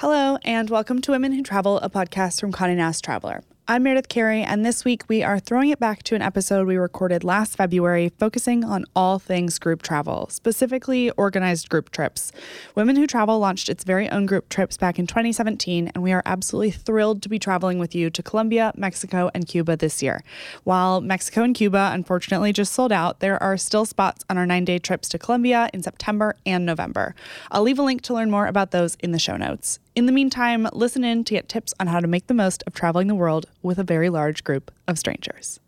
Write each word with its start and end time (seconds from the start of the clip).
Hello, 0.00 0.38
and 0.44 0.70
welcome 0.70 1.00
to 1.00 1.10
Women 1.10 1.32
Who 1.32 1.42
Travel, 1.42 1.80
a 1.80 1.90
podcast 1.90 2.38
from 2.38 2.52
Condé 2.52 2.76
Nast 2.76 3.02
Traveler. 3.02 3.42
I'm 3.70 3.82
Meredith 3.82 4.08
Carey, 4.08 4.42
and 4.42 4.64
this 4.64 4.82
week 4.82 5.02
we 5.08 5.22
are 5.22 5.38
throwing 5.38 5.68
it 5.68 5.78
back 5.80 6.02
to 6.04 6.14
an 6.14 6.22
episode 6.22 6.66
we 6.66 6.76
recorded 6.76 7.22
last 7.22 7.56
February 7.56 8.12
focusing 8.16 8.64
on 8.64 8.86
all 8.96 9.18
things 9.18 9.58
group 9.58 9.82
travel, 9.82 10.28
specifically 10.30 11.10
organized 11.10 11.68
group 11.68 11.90
trips. 11.90 12.32
Women 12.76 12.96
Who 12.96 13.06
Travel 13.06 13.40
launched 13.40 13.68
its 13.68 13.84
very 13.84 14.08
own 14.08 14.24
group 14.24 14.48
trips 14.48 14.78
back 14.78 15.00
in 15.00 15.06
2017, 15.06 15.88
and 15.88 16.02
we 16.02 16.12
are 16.12 16.22
absolutely 16.24 16.70
thrilled 16.70 17.20
to 17.22 17.28
be 17.28 17.40
traveling 17.40 17.80
with 17.80 17.94
you 17.94 18.08
to 18.08 18.22
Colombia, 18.22 18.72
Mexico, 18.76 19.30
and 19.34 19.46
Cuba 19.46 19.76
this 19.76 20.02
year. 20.02 20.22
While 20.62 21.00
Mexico 21.00 21.42
and 21.42 21.54
Cuba 21.54 21.90
unfortunately 21.92 22.54
just 22.54 22.72
sold 22.72 22.92
out, 22.92 23.18
there 23.18 23.42
are 23.42 23.58
still 23.58 23.84
spots 23.84 24.24
on 24.30 24.38
our 24.38 24.46
nine 24.46 24.64
day 24.64 24.78
trips 24.78 25.08
to 25.10 25.18
Colombia 25.18 25.68
in 25.74 25.82
September 25.82 26.36
and 26.46 26.64
November. 26.64 27.14
I'll 27.50 27.64
leave 27.64 27.80
a 27.80 27.82
link 27.82 28.00
to 28.02 28.14
learn 28.14 28.30
more 28.30 28.46
about 28.46 28.70
those 28.70 28.94
in 29.00 29.10
the 29.10 29.18
show 29.18 29.36
notes. 29.36 29.80
In 29.98 30.06
the 30.06 30.12
meantime, 30.12 30.68
listen 30.72 31.02
in 31.02 31.24
to 31.24 31.34
get 31.34 31.48
tips 31.48 31.74
on 31.80 31.88
how 31.88 31.98
to 31.98 32.06
make 32.06 32.28
the 32.28 32.34
most 32.34 32.62
of 32.68 32.72
traveling 32.72 33.08
the 33.08 33.16
world 33.16 33.46
with 33.64 33.80
a 33.80 33.82
very 33.82 34.10
large 34.10 34.44
group 34.44 34.70
of 34.86 34.96
strangers. 34.96 35.58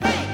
Hey 0.00 0.28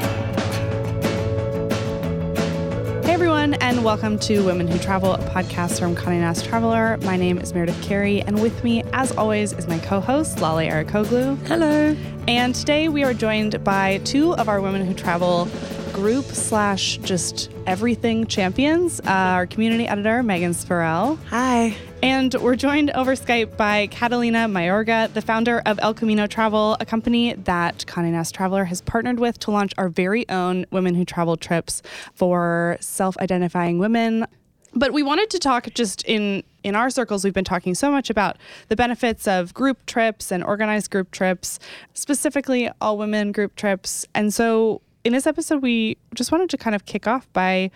everyone, 3.06 3.54
and 3.62 3.82
welcome 3.82 4.18
to 4.18 4.44
Women 4.44 4.68
Who 4.68 4.78
Travel, 4.78 5.14
a 5.14 5.18
podcast 5.30 5.78
from 5.78 5.96
Condé 5.96 6.20
Nast 6.20 6.44
Traveler. 6.44 6.98
My 6.98 7.16
name 7.16 7.38
is 7.38 7.54
Meredith 7.54 7.82
Carey, 7.82 8.20
and 8.20 8.42
with 8.42 8.62
me, 8.62 8.82
as 8.92 9.10
always, 9.12 9.54
is 9.54 9.66
my 9.66 9.78
co-host 9.78 10.42
Lale 10.42 10.70
Arikoglu. 10.70 11.38
Hello. 11.46 11.96
And 12.28 12.54
today 12.54 12.90
we 12.90 13.04
are 13.04 13.14
joined 13.14 13.64
by 13.64 14.02
two 14.04 14.34
of 14.34 14.50
our 14.50 14.60
Women 14.60 14.84
Who 14.84 14.92
Travel 14.92 15.48
group 15.94 16.26
slash 16.26 16.98
just 16.98 17.50
everything 17.66 18.26
champions, 18.26 19.00
uh, 19.00 19.04
our 19.06 19.46
community 19.46 19.88
editor, 19.88 20.22
Megan 20.22 20.52
Spurrell. 20.52 21.18
Hi. 21.30 21.74
And 22.06 22.32
we're 22.34 22.54
joined 22.54 22.92
over 22.92 23.16
Skype 23.16 23.56
by 23.56 23.88
Catalina 23.88 24.46
Mayorga, 24.46 25.12
the 25.12 25.20
founder 25.20 25.60
of 25.66 25.80
El 25.82 25.92
Camino 25.92 26.28
Travel, 26.28 26.76
a 26.78 26.86
company 26.86 27.32
that 27.32 27.84
Condé 27.88 28.12
Nast 28.12 28.32
Traveler 28.32 28.66
has 28.66 28.80
partnered 28.80 29.18
with 29.18 29.40
to 29.40 29.50
launch 29.50 29.74
our 29.76 29.88
very 29.88 30.26
own 30.28 30.66
Women 30.70 30.94
Who 30.94 31.04
Travel 31.04 31.36
trips 31.36 31.82
for 32.14 32.76
self 32.78 33.16
identifying 33.18 33.80
women. 33.80 34.24
But 34.72 34.92
we 34.92 35.02
wanted 35.02 35.30
to 35.30 35.40
talk 35.40 35.66
just 35.74 36.04
in 36.04 36.44
in 36.62 36.76
our 36.76 36.90
circles 36.90 37.24
we've 37.24 37.34
been 37.34 37.42
talking 37.42 37.74
so 37.74 37.90
much 37.90 38.08
about 38.08 38.36
the 38.68 38.76
benefits 38.76 39.26
of 39.26 39.52
group 39.52 39.84
trips 39.86 40.30
and 40.30 40.44
organized 40.44 40.92
group 40.92 41.10
trips, 41.10 41.58
specifically 41.94 42.70
all 42.80 42.98
women 42.98 43.32
group 43.32 43.56
trips. 43.56 44.06
And 44.14 44.32
so 44.32 44.80
in 45.02 45.12
this 45.12 45.26
episode 45.26 45.60
we 45.60 45.96
just 46.14 46.30
wanted 46.30 46.50
to 46.50 46.56
kind 46.56 46.76
of 46.76 46.86
kick 46.86 47.08
off 47.08 47.26
by 47.32 47.72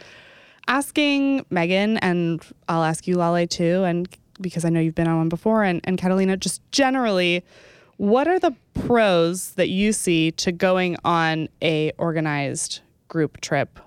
asking 0.70 1.44
Megan, 1.50 1.98
and 1.98 2.40
I'll 2.68 2.84
ask 2.84 3.06
you, 3.06 3.16
Lale, 3.16 3.46
too, 3.46 3.84
and 3.84 4.08
because 4.40 4.64
I 4.64 4.70
know 4.70 4.80
you've 4.80 4.94
been 4.94 5.08
on 5.08 5.18
one 5.18 5.28
before, 5.28 5.64
and, 5.64 5.80
and 5.84 5.98
Catalina, 5.98 6.36
just 6.36 6.62
generally, 6.72 7.44
what 7.96 8.26
are 8.26 8.38
the 8.38 8.54
pros 8.74 9.50
that 9.52 9.68
you 9.68 9.92
see 9.92 10.30
to 10.32 10.52
going 10.52 10.96
on 11.04 11.48
a 11.60 11.92
organized 11.98 12.80
group 13.08 13.40
trip, 13.40 13.78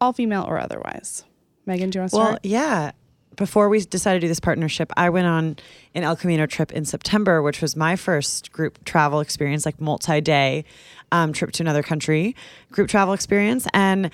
all 0.00 0.12
female 0.12 0.44
or 0.48 0.58
otherwise? 0.58 1.24
Megan, 1.66 1.90
do 1.90 1.98
you 1.98 2.00
want 2.00 2.10
to 2.10 2.16
well, 2.16 2.26
start? 2.26 2.40
Well, 2.42 2.50
yeah. 2.50 2.90
Before 3.36 3.68
we 3.68 3.80
decided 3.80 4.20
to 4.20 4.24
do 4.24 4.28
this 4.28 4.40
partnership, 4.40 4.92
I 4.96 5.08
went 5.08 5.26
on 5.26 5.56
an 5.94 6.02
El 6.02 6.16
Camino 6.16 6.46
trip 6.46 6.72
in 6.72 6.84
September, 6.84 7.42
which 7.42 7.62
was 7.62 7.76
my 7.76 7.96
first 7.96 8.52
group 8.52 8.84
travel 8.84 9.20
experience, 9.20 9.64
like 9.64 9.80
multi 9.80 10.20
day 10.20 10.64
um, 11.12 11.32
trip 11.32 11.52
to 11.52 11.62
another 11.62 11.82
country, 11.82 12.34
group 12.70 12.88
travel 12.88 13.14
experience. 13.14 13.66
And 13.72 14.10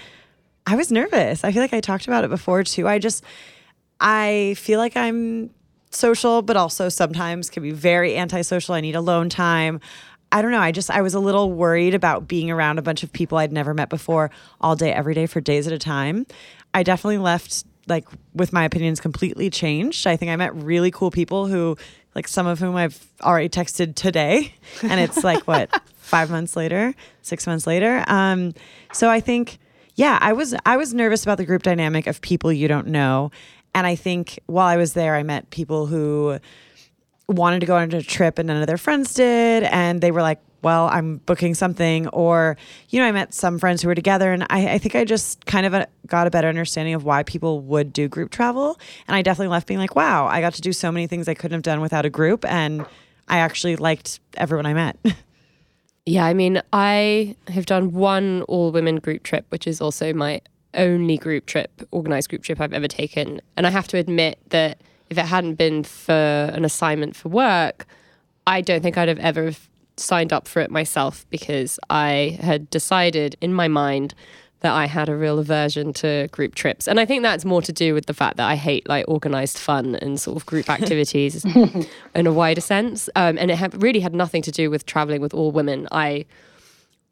I 0.67 0.77
was 0.77 0.92
nervous. 0.92 1.44
I 1.44 1.52
feel 1.52 1.62
like 1.62 1.72
I 1.72 1.80
talked 1.80 2.06
about 2.06 2.24
it 2.24 2.30
before 2.30 2.62
too. 2.62 2.86
I 2.86 2.98
just, 2.98 3.24
I 4.00 4.55
feel 4.58 4.78
like 4.78 4.97
I'm 4.97 5.50
social, 5.97 6.42
but 6.42 6.56
also 6.56 6.89
sometimes 6.89 7.50
can 7.50 7.62
be 7.62 7.72
very 7.72 8.16
antisocial. 8.16 8.75
I 8.75 8.80
need 8.80 8.97
alone 8.97 9.28
time. 9.28 9.80
I 10.33 10.42
don't 10.42 10.50
know. 10.50 10.61
I 10.61 10.72
just, 10.72 10.91
I 10.91 11.02
was 11.02 11.14
a 11.14 11.20
little 11.20 11.52
worried 11.52 11.94
about 11.94 12.28
being 12.28 12.50
around 12.50 12.78
a 12.78 12.83
bunch 12.83 13.02
of 13.02 13.12
people 13.12 13.39
I'd 13.39 13.52
never 13.52 13.75
met 13.75 13.89
before 13.89 14.30
all 14.61 14.77
day, 14.77 14.92
every 14.92 15.14
day 15.14 15.27
for 15.27 15.40
days 15.40 15.67
at 15.67 15.73
a 15.73 15.79
time. 15.79 16.27
I 16.74 16.83
definitely 16.83 17.18
left 17.18 17.64
like 17.89 18.08
with 18.34 18.52
my 18.52 18.64
opinions 18.64 19.01
completely 19.01 19.51
changed. 19.51 20.07
I 20.07 20.17
think 20.17 20.30
I 20.30 20.36
met 20.36 20.55
really 20.55 20.90
cool 20.90 21.11
people 21.11 21.46
who, 21.46 21.77
like 22.14 22.28
some 22.28 22.46
of 22.46 22.58
whom 22.58 22.74
I've 22.77 23.07
already 23.23 23.48
texted 23.48 23.95
today. 23.95 24.55
And 24.83 25.01
it's 25.01 25.23
like, 25.23 25.46
what, 25.46 25.70
five 25.96 26.30
months 26.30 26.57
later, 26.57 26.95
six 27.23 27.46
months 27.46 27.67
later? 27.67 28.05
Um, 28.08 28.55
so 28.92 29.08
I 29.08 29.20
think, 29.20 29.58
yeah, 29.95 30.18
I 30.20 30.33
was 30.33 30.55
I 30.64 30.77
was 30.77 30.92
nervous 30.92 31.23
about 31.23 31.39
the 31.39 31.46
group 31.46 31.63
dynamic 31.63 32.07
of 32.07 32.20
people 32.20 32.52
you 32.52 32.68
don't 32.68 32.89
know. 32.89 33.30
And 33.77 33.87
I 33.87 33.95
think 33.95 34.41
while 34.47 34.67
I 34.67 34.79
was 34.79 34.95
there, 34.95 35.14
I 35.14 35.23
met 35.23 35.51
people 35.51 35.85
who 35.85 36.39
wanted 37.29 37.61
to 37.61 37.67
go 37.67 37.77
on 37.77 37.92
a 37.92 38.01
trip 38.01 38.39
and 38.39 38.47
none 38.47 38.63
of 38.63 38.67
their 38.67 38.79
friends 38.79 39.13
did. 39.13 39.64
And 39.64 40.01
they 40.01 40.11
were 40.11 40.23
like, 40.23 40.41
well, 40.63 40.89
I'm 40.89 41.19
booking 41.19 41.53
something. 41.53 42.09
Or, 42.09 42.57
you 42.89 42.98
know, 42.98 43.07
I 43.07 43.13
met 43.13 43.35
some 43.35 43.59
friends 43.59 43.83
who 43.83 43.89
were 43.89 43.95
together. 43.95 44.33
And 44.33 44.45
I, 44.48 44.73
I 44.73 44.79
think 44.79 44.95
I 44.95 45.05
just 45.05 45.45
kind 45.45 45.67
of 45.67 45.75
a, 45.75 45.83
uh, 45.83 45.87
got 46.07 46.27
a 46.27 46.31
better 46.31 46.48
understanding 46.48 46.95
of 46.95 47.05
why 47.05 47.23
people 47.23 47.61
would 47.61 47.92
do 47.92 48.09
group 48.09 48.31
travel. 48.31 48.81
And 49.07 49.14
I 49.14 49.20
definitely 49.20 49.48
left 49.48 49.67
being 49.67 49.79
like, 49.79 49.95
wow, 49.95 50.27
I 50.27 50.41
got 50.41 50.55
to 50.55 50.63
do 50.63 50.73
so 50.73 50.91
many 50.91 51.07
things 51.07 51.29
I 51.29 51.35
couldn't 51.35 51.57
have 51.57 51.63
done 51.63 51.83
without 51.83 52.07
a 52.07 52.11
group. 52.11 52.47
And 52.47 52.87
I 53.29 53.39
actually 53.39 53.77
liked 53.77 54.20
everyone 54.39 54.64
I 54.64 54.73
met. 54.73 54.97
Yeah, 56.08 56.25
I 56.25 56.35
mean, 56.35 56.63
I 56.73 57.35
have 57.48 57.67
done 57.67 57.93
one 57.93 58.43
all 58.43 58.70
women 58.70 59.01
group 59.01 59.25
trip, 59.25 59.45
which 59.48 59.67
is 59.67 59.81
also 59.81 60.13
my 60.13 60.41
only 60.77 61.17
group 61.17 61.47
trip, 61.47 61.87
organized 61.91 62.29
group 62.29 62.42
trip 62.42 62.61
I've 62.61 62.73
ever 62.73 62.89
taken. 62.89 63.41
And 63.57 63.67
I 63.67 63.70
have 63.70 63.89
to 63.89 63.98
admit 63.98 64.39
that 64.51 64.79
if 65.11 65.19
it 65.19 65.27
hadn't 65.27 65.55
been 65.55 65.85
for 65.85 66.13
an 66.13 66.64
assignment 66.64 67.17
for 67.17 67.29
work, 67.29 67.87
I 68.47 68.61
don't 68.61 68.83
think 68.83 68.97
I'd 68.97 69.09
have 69.09 69.19
ever 69.19 69.53
signed 69.97 70.33
up 70.33 70.47
for 70.47 70.61
it 70.61 70.70
myself 70.70 71.27
because 71.31 71.79
I 71.89 72.39
had 72.41 72.69
decided 72.70 73.37
in 73.41 73.55
my 73.55 73.69
mind 73.69 74.14
that 74.61 74.73
I 74.73 74.87
had 74.87 75.09
a 75.09 75.17
real 75.17 75.39
aversion 75.39 75.92
to 75.95 76.29
group 76.33 76.55
trips. 76.55 76.89
And 76.89 76.98
I 76.98 77.05
think 77.05 77.23
that's 77.23 77.45
more 77.45 77.63
to 77.63 77.73
do 77.73 77.95
with 77.95 78.07
the 78.07 78.14
fact 78.14 78.37
that 78.39 78.48
I 78.48 78.57
hate 78.57 78.89
like 78.89 79.05
organized 79.07 79.58
fun 79.58 79.95
and 79.97 80.20
sort 80.20 80.37
of 80.37 80.47
group 80.47 80.70
activities 80.79 81.45
in 82.14 82.27
a 82.27 82.33
wider 82.33 82.61
sense. 82.61 83.08
Um, 83.17 83.37
and 83.39 83.51
it 83.51 83.57
had, 83.57 83.83
really 83.83 84.01
had 84.01 84.14
nothing 84.14 84.43
to 84.43 84.51
do 84.51 84.70
with 84.70 84.87
traveling 84.87 85.20
with 85.20 85.35
all 85.35 85.53
women. 85.53 85.87
I 85.93 86.25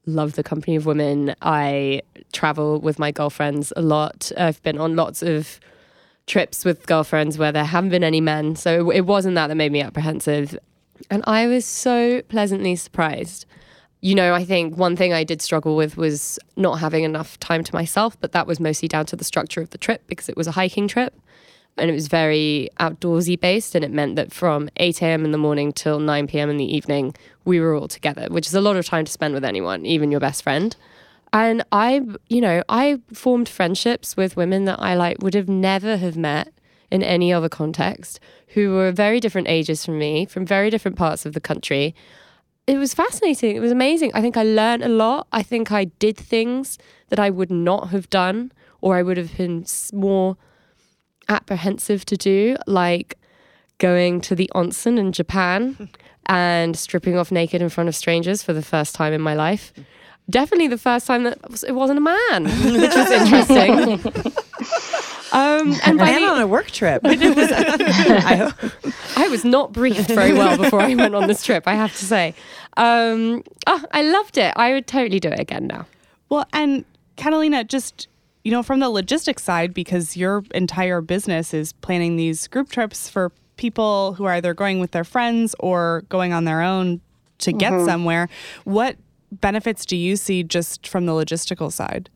love 0.06 0.34
the 0.34 0.42
company 0.42 0.76
of 0.76 0.86
women. 0.86 1.34
I 1.42 2.02
travel 2.32 2.80
with 2.80 2.98
my 2.98 3.10
girlfriends 3.10 3.72
a 3.76 3.82
lot. 3.82 4.30
I've 4.36 4.62
been 4.62 4.78
on 4.78 4.96
lots 4.96 5.22
of 5.22 5.60
trips 6.26 6.64
with 6.64 6.86
girlfriends 6.86 7.38
where 7.38 7.52
there 7.52 7.64
haven't 7.64 7.90
been 7.90 8.04
any 8.04 8.20
men. 8.20 8.56
So 8.56 8.90
it 8.90 9.02
wasn't 9.02 9.34
that 9.34 9.48
that 9.48 9.56
made 9.56 9.72
me 9.72 9.82
apprehensive. 9.82 10.58
And 11.10 11.22
I 11.26 11.46
was 11.46 11.64
so 11.64 12.22
pleasantly 12.22 12.76
surprised 12.76 13.46
you 14.04 14.14
know, 14.14 14.34
I 14.34 14.44
think 14.44 14.76
one 14.76 14.96
thing 14.96 15.14
I 15.14 15.24
did 15.24 15.40
struggle 15.40 15.76
with 15.76 15.96
was 15.96 16.38
not 16.56 16.74
having 16.74 17.04
enough 17.04 17.40
time 17.40 17.64
to 17.64 17.74
myself, 17.74 18.20
but 18.20 18.32
that 18.32 18.46
was 18.46 18.60
mostly 18.60 18.86
down 18.86 19.06
to 19.06 19.16
the 19.16 19.24
structure 19.24 19.62
of 19.62 19.70
the 19.70 19.78
trip 19.78 20.02
because 20.08 20.28
it 20.28 20.36
was 20.36 20.46
a 20.46 20.50
hiking 20.50 20.86
trip 20.86 21.18
and 21.76 21.90
it 21.90 21.94
was 21.94 22.08
very 22.08 22.68
outdoorsy 22.80 23.38
based. 23.38 23.74
And 23.74 23.84
it 23.84 23.90
meant 23.90 24.16
that 24.16 24.32
from 24.32 24.68
8 24.76 25.02
a.m. 25.02 25.24
in 25.24 25.32
the 25.32 25.38
morning 25.38 25.72
till 25.72 25.98
9 25.98 26.26
p.m. 26.26 26.50
in 26.50 26.56
the 26.56 26.76
evening, 26.76 27.14
we 27.44 27.60
were 27.60 27.74
all 27.74 27.88
together, 27.88 28.26
which 28.30 28.46
is 28.46 28.54
a 28.54 28.60
lot 28.60 28.76
of 28.76 28.86
time 28.86 29.04
to 29.04 29.12
spend 29.12 29.34
with 29.34 29.44
anyone, 29.44 29.84
even 29.84 30.10
your 30.10 30.20
best 30.20 30.42
friend. 30.42 30.76
And 31.32 31.64
I, 31.72 32.02
you 32.28 32.40
know, 32.40 32.62
I 32.68 33.00
formed 33.12 33.48
friendships 33.48 34.16
with 34.16 34.36
women 34.36 34.66
that 34.66 34.80
I 34.80 34.94
like 34.94 35.18
would 35.20 35.34
have 35.34 35.48
never 35.48 35.96
have 35.96 36.16
met 36.16 36.52
in 36.90 37.02
any 37.02 37.32
other 37.32 37.48
context 37.48 38.20
who 38.48 38.72
were 38.72 38.92
very 38.92 39.18
different 39.18 39.48
ages 39.48 39.84
from 39.84 39.98
me, 39.98 40.26
from 40.26 40.46
very 40.46 40.70
different 40.70 40.96
parts 40.96 41.26
of 41.26 41.32
the 41.32 41.40
country 41.40 41.94
it 42.66 42.78
was 42.78 42.94
fascinating. 42.94 43.56
It 43.56 43.60
was 43.60 43.72
amazing. 43.72 44.10
I 44.14 44.20
think 44.20 44.36
I 44.36 44.42
learned 44.42 44.82
a 44.82 44.88
lot. 44.88 45.26
I 45.32 45.42
think 45.42 45.70
I 45.70 45.84
did 45.84 46.16
things 46.16 46.78
that 47.08 47.18
I 47.18 47.30
would 47.30 47.50
not 47.50 47.88
have 47.90 48.08
done 48.08 48.52
or 48.80 48.96
I 48.96 49.02
would 49.02 49.16
have 49.16 49.36
been 49.36 49.66
more 49.92 50.36
apprehensive 51.28 52.04
to 52.06 52.16
do, 52.16 52.56
like 52.66 53.18
going 53.78 54.20
to 54.22 54.34
the 54.34 54.50
onsen 54.54 54.98
in 54.98 55.12
Japan 55.12 55.88
and 56.26 56.76
stripping 56.76 57.16
off 57.16 57.30
naked 57.30 57.60
in 57.60 57.68
front 57.68 57.88
of 57.88 57.96
strangers 57.96 58.42
for 58.42 58.52
the 58.52 58.62
first 58.62 58.94
time 58.94 59.12
in 59.12 59.20
my 59.20 59.34
life. 59.34 59.72
Definitely 60.30 60.68
the 60.68 60.78
first 60.78 61.06
time 61.06 61.24
that 61.24 61.38
it 61.66 61.72
wasn't 61.72 61.98
a 61.98 62.00
man, 62.00 62.44
which 62.80 62.94
was 62.94 63.10
interesting. 63.10 64.32
Um, 65.34 65.74
and 65.84 65.98
by 65.98 66.12
the, 66.12 66.24
on 66.26 66.40
a 66.40 66.46
work 66.46 66.70
trip. 66.70 67.02
was, 67.02 67.18
I, 67.20 68.52
I, 69.16 69.26
was 69.26 69.44
not 69.44 69.72
briefed 69.72 70.06
very 70.06 70.32
well 70.32 70.56
before 70.56 70.80
I 70.80 70.94
went 70.94 71.16
on 71.16 71.26
this 71.26 71.42
trip, 71.42 71.66
I 71.66 71.74
have 71.74 71.90
to 71.96 72.04
say. 72.04 72.34
Um, 72.76 73.42
oh, 73.66 73.84
I 73.90 74.02
loved 74.02 74.38
it. 74.38 74.52
I 74.54 74.72
would 74.72 74.86
totally 74.86 75.18
do 75.18 75.28
it 75.30 75.40
again 75.40 75.66
now. 75.66 75.86
Well, 76.28 76.46
and 76.52 76.84
Catalina, 77.16 77.64
just 77.64 78.06
you 78.44 78.50
know, 78.50 78.62
from 78.62 78.80
the 78.80 78.90
logistics 78.90 79.42
side, 79.42 79.72
because 79.72 80.16
your 80.16 80.44
entire 80.54 81.00
business 81.00 81.54
is 81.54 81.72
planning 81.72 82.16
these 82.16 82.46
group 82.46 82.68
trips 82.68 83.08
for 83.08 83.32
people 83.56 84.14
who 84.14 84.24
are 84.24 84.34
either 84.34 84.52
going 84.52 84.80
with 84.80 84.90
their 84.90 85.04
friends 85.04 85.54
or 85.60 86.04
going 86.08 86.32
on 86.32 86.44
their 86.44 86.60
own 86.60 87.00
to 87.38 87.52
get 87.52 87.72
mm-hmm. 87.72 87.86
somewhere. 87.86 88.28
What 88.64 88.96
benefits 89.32 89.86
do 89.86 89.96
you 89.96 90.16
see 90.16 90.42
just 90.42 90.86
from 90.86 91.06
the 91.06 91.12
logistical 91.12 91.72
side? 91.72 92.10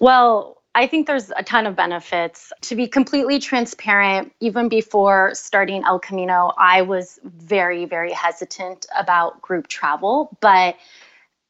Well, 0.00 0.56
I 0.74 0.86
think 0.86 1.06
there's 1.06 1.30
a 1.36 1.42
ton 1.42 1.66
of 1.66 1.74
benefits. 1.74 2.52
To 2.62 2.76
be 2.76 2.86
completely 2.86 3.38
transparent, 3.38 4.32
even 4.40 4.68
before 4.68 5.30
starting 5.34 5.82
El 5.86 5.98
Camino, 5.98 6.52
I 6.58 6.82
was 6.82 7.18
very, 7.24 7.86
very 7.86 8.12
hesitant 8.12 8.86
about 8.98 9.40
group 9.40 9.68
travel. 9.68 10.36
But 10.40 10.76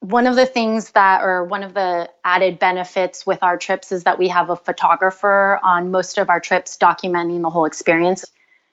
one 0.00 0.26
of 0.26 0.37
the 0.37 0.46
things 0.46 0.90
that, 0.90 1.22
or 1.22 1.44
one 1.44 1.62
of 1.62 1.75
the 1.75 2.08
added 2.25 2.58
benefits 2.58 3.26
with 3.26 3.43
our 3.43 3.56
trips 3.56 3.93
is 3.93 4.04
that 4.04 4.19
we 4.19 4.28
have 4.28 4.50
a 4.50 4.56
photographer 4.56 5.58
on 5.62 5.90
most 5.90 6.19
of 6.19 6.28
our 6.28 6.40
trips 6.40 6.76
documenting 6.76 7.43
the 7.43 7.50
whole 7.50 7.64
experience, 7.64 8.25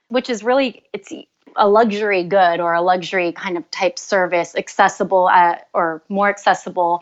which 0.10 0.30
is 0.30 0.44
really, 0.44 0.84
it's 0.94 1.12
a 1.56 1.68
luxury 1.68 2.24
good 2.24 2.60
or 2.60 2.74
a 2.74 2.82
luxury 2.82 3.32
kind 3.32 3.58
of 3.58 3.70
type 3.72 3.98
service 3.98 4.56
accessible 4.56 5.30
at, 5.30 5.68
or 5.74 6.04
more 6.10 6.30
accessible 6.30 7.02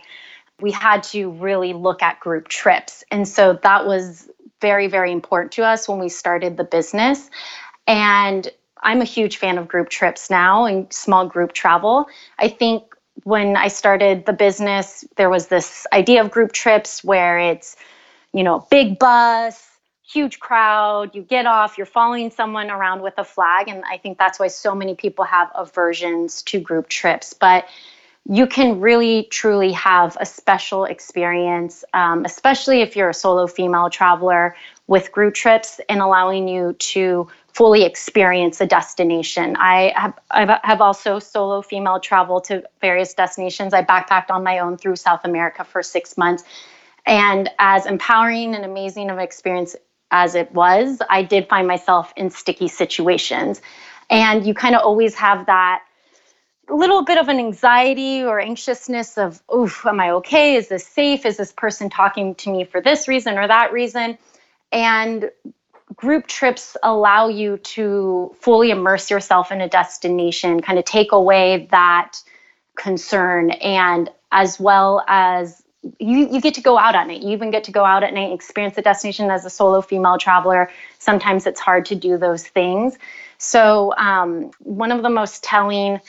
we 0.61 0.71
had 0.71 1.03
to 1.03 1.31
really 1.31 1.73
look 1.73 2.01
at 2.01 2.19
group 2.19 2.47
trips. 2.47 3.03
And 3.11 3.27
so 3.27 3.59
that 3.63 3.85
was 3.85 4.29
very, 4.61 4.87
very 4.87 5.11
important 5.11 5.51
to 5.53 5.65
us 5.65 5.89
when 5.89 5.99
we 5.99 6.07
started 6.07 6.55
the 6.55 6.63
business. 6.63 7.29
And 7.87 8.47
I'm 8.81 9.01
a 9.01 9.05
huge 9.05 9.37
fan 9.37 9.57
of 9.57 9.67
group 9.67 9.89
trips 9.89 10.29
now 10.29 10.65
and 10.65 10.91
small 10.93 11.27
group 11.27 11.53
travel. 11.53 12.05
I 12.39 12.47
think 12.47 12.90
when 13.23 13.55
I 13.55 13.67
started 13.67 14.25
the 14.25 14.33
business, 14.33 15.05
there 15.15 15.29
was 15.29 15.47
this 15.47 15.85
idea 15.93 16.21
of 16.21 16.31
group 16.31 16.51
trips 16.51 17.03
where 17.03 17.37
it's, 17.39 17.75
you 18.33 18.43
know, 18.43 18.65
big 18.71 18.97
bus, 18.99 19.67
huge 20.11 20.39
crowd, 20.39 21.15
you 21.15 21.21
get 21.21 21.45
off, 21.45 21.77
you're 21.77 21.85
following 21.85 22.31
someone 22.31 22.69
around 22.69 23.01
with 23.01 23.13
a 23.17 23.23
flag. 23.23 23.67
And 23.67 23.83
I 23.89 23.97
think 23.97 24.17
that's 24.17 24.39
why 24.39 24.47
so 24.47 24.75
many 24.75 24.95
people 24.95 25.25
have 25.25 25.49
aversions 25.55 26.41
to 26.43 26.59
group 26.59 26.89
trips. 26.89 27.33
But 27.33 27.65
you 28.29 28.45
can 28.45 28.79
really 28.79 29.27
truly 29.31 29.71
have 29.71 30.15
a 30.19 30.25
special 30.25 30.85
experience, 30.85 31.83
um, 31.93 32.23
especially 32.25 32.81
if 32.81 32.95
you're 32.95 33.09
a 33.09 33.13
solo 33.13 33.47
female 33.47 33.89
traveler 33.89 34.55
with 34.91 35.09
group 35.13 35.33
trips 35.33 35.79
and 35.87 36.01
allowing 36.01 36.49
you 36.49 36.73
to 36.73 37.25
fully 37.53 37.83
experience 37.85 38.59
a 38.59 38.65
destination. 38.65 39.55
I 39.57 39.93
have, 39.95 40.19
I 40.29 40.59
have 40.65 40.81
also 40.81 41.17
solo 41.17 41.61
female 41.61 42.01
traveled 42.01 42.43
to 42.45 42.65
various 42.81 43.13
destinations. 43.13 43.73
I 43.73 43.85
backpacked 43.85 44.29
on 44.29 44.43
my 44.43 44.59
own 44.59 44.75
through 44.75 44.97
South 44.97 45.23
America 45.23 45.63
for 45.63 45.81
six 45.81 46.17
months. 46.17 46.43
And 47.05 47.49
as 47.57 47.85
empowering 47.85 48.53
and 48.53 48.65
amazing 48.65 49.09
of 49.09 49.15
an 49.17 49.23
experience 49.23 49.77
as 50.11 50.35
it 50.35 50.51
was, 50.51 51.01
I 51.09 51.23
did 51.23 51.47
find 51.47 51.69
myself 51.69 52.11
in 52.17 52.29
sticky 52.29 52.67
situations. 52.67 53.61
And 54.09 54.45
you 54.45 54.53
kind 54.53 54.75
of 54.75 54.81
always 54.81 55.15
have 55.15 55.45
that 55.45 55.83
little 56.67 57.05
bit 57.05 57.17
of 57.17 57.29
an 57.29 57.37
anxiety 57.37 58.25
or 58.25 58.41
anxiousness 58.41 59.17
of, 59.17 59.41
oof, 59.55 59.85
am 59.85 60.01
I 60.01 60.11
okay? 60.11 60.55
Is 60.55 60.67
this 60.67 60.85
safe? 60.85 61.25
Is 61.25 61.37
this 61.37 61.53
person 61.53 61.89
talking 61.89 62.35
to 62.35 62.51
me 62.51 62.65
for 62.65 62.81
this 62.81 63.07
reason 63.07 63.37
or 63.37 63.47
that 63.47 63.71
reason? 63.71 64.17
And 64.71 65.29
group 65.95 66.27
trips 66.27 66.77
allow 66.83 67.27
you 67.27 67.57
to 67.57 68.35
fully 68.39 68.71
immerse 68.71 69.11
yourself 69.11 69.51
in 69.51 69.61
a 69.61 69.69
destination, 69.69 70.61
kind 70.61 70.79
of 70.79 70.85
take 70.85 71.11
away 71.11 71.67
that 71.71 72.17
concern, 72.75 73.51
and 73.51 74.09
as 74.31 74.59
well 74.59 75.03
as 75.07 75.61
you, 75.99 76.29
you 76.31 76.41
get 76.41 76.53
to 76.55 76.61
go 76.61 76.77
out 76.77 76.95
at 76.95 77.07
night. 77.07 77.21
You 77.21 77.31
even 77.31 77.51
get 77.51 77.63
to 77.65 77.71
go 77.71 77.83
out 77.83 78.03
at 78.03 78.13
night 78.13 78.31
experience 78.31 78.75
the 78.75 78.81
destination 78.81 79.31
as 79.31 79.45
a 79.45 79.49
solo 79.49 79.81
female 79.81 80.17
traveler. 80.17 80.69
Sometimes 80.99 81.47
it's 81.47 81.59
hard 81.59 81.85
to 81.87 81.95
do 81.95 82.17
those 82.17 82.45
things. 82.47 82.97
So, 83.39 83.93
um, 83.97 84.51
one 84.59 84.91
of 84.91 85.01
the 85.01 85.09
most 85.09 85.43
telling 85.43 85.99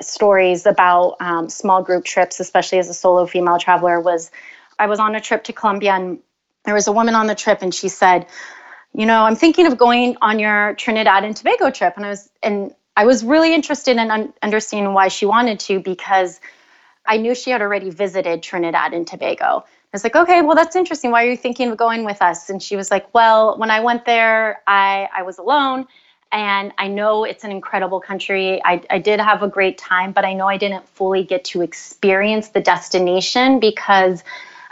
stories 0.00 0.66
about 0.66 1.16
um, 1.20 1.48
small 1.48 1.82
group 1.82 2.04
trips, 2.04 2.40
especially 2.40 2.78
as 2.78 2.88
a 2.88 2.94
solo 2.94 3.26
female 3.26 3.58
traveler, 3.58 4.00
was 4.00 4.30
I 4.78 4.86
was 4.86 4.98
on 4.98 5.14
a 5.14 5.20
trip 5.20 5.44
to 5.44 5.52
Colombia 5.52 5.92
and 5.92 6.18
there 6.64 6.74
was 6.74 6.86
a 6.86 6.92
woman 6.92 7.14
on 7.14 7.26
the 7.26 7.34
trip 7.34 7.62
and 7.62 7.74
she 7.74 7.88
said, 7.88 8.26
you 8.94 9.06
know, 9.06 9.24
I'm 9.24 9.36
thinking 9.36 9.66
of 9.66 9.78
going 9.78 10.16
on 10.20 10.38
your 10.38 10.74
Trinidad 10.74 11.24
and 11.24 11.34
Tobago 11.34 11.70
trip. 11.70 11.94
And 11.96 12.04
I 12.04 12.10
was, 12.10 12.30
and 12.42 12.74
I 12.96 13.06
was 13.06 13.24
really 13.24 13.54
interested 13.54 13.96
in 13.96 14.10
un- 14.10 14.32
understanding 14.42 14.92
why 14.92 15.08
she 15.08 15.26
wanted 15.26 15.60
to 15.60 15.80
because 15.80 16.40
I 17.06 17.16
knew 17.16 17.34
she 17.34 17.50
had 17.50 17.62
already 17.62 17.90
visited 17.90 18.42
Trinidad 18.42 18.92
and 18.92 19.06
Tobago. 19.06 19.64
I 19.64 19.88
was 19.92 20.04
like, 20.04 20.16
okay, 20.16 20.40
well, 20.42 20.54
that's 20.54 20.76
interesting. 20.76 21.10
Why 21.10 21.24
are 21.24 21.30
you 21.30 21.36
thinking 21.36 21.70
of 21.70 21.76
going 21.76 22.04
with 22.04 22.22
us? 22.22 22.48
And 22.48 22.62
she 22.62 22.76
was 22.76 22.90
like, 22.90 23.12
well, 23.12 23.58
when 23.58 23.70
I 23.70 23.80
went 23.80 24.04
there, 24.04 24.62
I, 24.66 25.08
I 25.14 25.22
was 25.22 25.38
alone 25.38 25.86
and 26.30 26.72
I 26.78 26.88
know 26.88 27.24
it's 27.24 27.44
an 27.44 27.50
incredible 27.50 28.00
country. 28.00 28.62
I, 28.64 28.82
I 28.88 28.98
did 28.98 29.20
have 29.20 29.42
a 29.42 29.48
great 29.48 29.76
time, 29.76 30.12
but 30.12 30.24
I 30.24 30.32
know 30.32 30.48
I 30.48 30.56
didn't 30.56 30.88
fully 30.88 31.24
get 31.24 31.44
to 31.46 31.60
experience 31.60 32.48
the 32.48 32.60
destination 32.60 33.60
because 33.60 34.24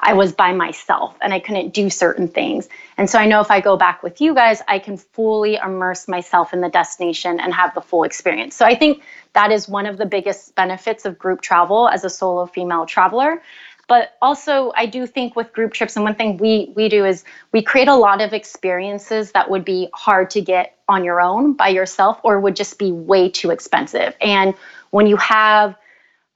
I 0.03 0.15
was 0.15 0.33
by 0.33 0.53
myself 0.53 1.17
and 1.21 1.33
I 1.33 1.41
couldn't 1.41 1.75
do 1.75 1.91
certain 1.91 2.29
things. 2.29 2.69
And 2.97 3.09
so 3.09 3.19
I 3.19 3.27
know 3.27 3.41
if 3.41 3.51
I 3.51 3.61
go 3.61 3.77
back 3.77 4.03
with 4.03 4.21
you 4.21 4.35
guys, 4.35 4.63
I 4.67 4.79
can 4.79 4.97
fully 4.97 5.57
immerse 5.57 6.09
myself 6.09 6.53
in 6.53 6.61
the 6.61 6.71
destination 6.71 7.39
and 7.39 7.53
have 7.55 7.75
the 7.75 7.81
full 7.81 8.05
experience. 8.05 8.57
So 8.57 8.65
I 8.65 8.75
think 8.75 9.03
that 9.35 9.53
is 9.53 9.69
one 9.69 9.87
of 9.87 9.99
the 9.99 10.07
biggest 10.07 10.55
benefits 10.55 11.05
of 11.05 11.19
group 11.19 11.43
travel 11.43 11.89
as 11.89 12.05
a 12.05 12.11
solo 12.11 12.47
female 12.47 12.87
traveler. 12.87 13.43
But 13.89 14.17
also, 14.23 14.73
I 14.77 14.87
do 14.87 15.05
think 15.05 15.35
with 15.35 15.53
group 15.53 15.73
trips, 15.73 15.97
and 15.97 16.05
one 16.05 16.15
thing 16.15 16.37
we 16.37 16.73
we 16.77 16.89
do 16.89 17.05
is 17.05 17.25
we 17.51 17.61
create 17.61 17.89
a 17.89 17.97
lot 17.97 18.21
of 18.21 18.33
experiences 18.33 19.33
that 19.33 19.51
would 19.51 19.65
be 19.65 19.89
hard 19.93 20.31
to 20.31 20.41
get 20.41 20.79
on 20.89 21.03
your 21.03 21.21
own 21.21 21.55
by 21.55 21.71
yourself, 21.71 22.21
or 22.23 22.39
would 22.39 22.55
just 22.55 22.79
be 22.79 22.93
way 22.93 23.29
too 23.29 23.51
expensive. 23.51 24.15
And 24.21 24.55
when 24.91 25.09
you 25.09 25.17
have 25.17 25.75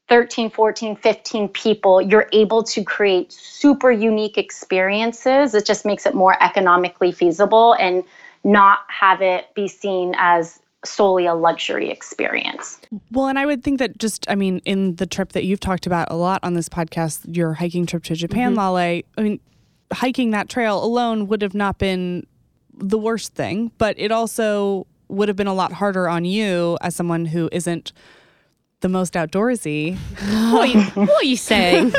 13, 0.08 0.50
14, 0.50 0.96
15 0.96 1.48
people, 1.48 2.00
you're 2.02 2.28
able 2.32 2.62
to 2.62 2.84
create 2.84 3.32
super 3.32 3.90
unique 3.90 4.36
experiences. 4.36 5.54
It 5.54 5.64
just 5.64 5.84
makes 5.84 6.04
it 6.04 6.14
more 6.14 6.36
economically 6.42 7.10
feasible 7.10 7.74
and 7.74 8.04
not 8.44 8.80
have 8.88 9.22
it 9.22 9.46
be 9.54 9.66
seen 9.66 10.14
as 10.18 10.60
solely 10.84 11.24
a 11.24 11.34
luxury 11.34 11.90
experience. 11.90 12.78
Well, 13.10 13.28
and 13.28 13.38
I 13.38 13.46
would 13.46 13.64
think 13.64 13.78
that 13.78 13.98
just, 13.98 14.26
I 14.28 14.34
mean, 14.34 14.60
in 14.66 14.96
the 14.96 15.06
trip 15.06 15.32
that 15.32 15.44
you've 15.44 15.60
talked 15.60 15.86
about 15.86 16.08
a 16.10 16.16
lot 16.16 16.40
on 16.42 16.52
this 16.52 16.68
podcast, 16.68 17.34
your 17.34 17.54
hiking 17.54 17.86
trip 17.86 18.04
to 18.04 18.14
Japan, 18.14 18.54
mm-hmm. 18.54 18.74
Lale, 18.74 19.02
I 19.16 19.22
mean, 19.22 19.40
hiking 19.92 20.30
that 20.30 20.50
trail 20.50 20.84
alone 20.84 21.26
would 21.28 21.40
have 21.40 21.54
not 21.54 21.78
been 21.78 22.26
the 22.76 22.98
worst 22.98 23.34
thing, 23.34 23.72
but 23.78 23.98
it 23.98 24.12
also 24.12 24.86
would 25.08 25.28
have 25.28 25.36
been 25.36 25.46
a 25.46 25.54
lot 25.54 25.72
harder 25.72 26.08
on 26.08 26.24
you 26.24 26.76
as 26.80 26.94
someone 26.94 27.26
who 27.26 27.48
isn't 27.52 27.92
the 28.84 28.88
most 28.90 29.14
outdoorsy. 29.14 29.96
what, 30.52 30.69
are 30.69 30.78
you, 30.78 30.84
what 31.06 31.22
are 31.22 31.26
you 31.26 31.38
saying? 31.38 31.90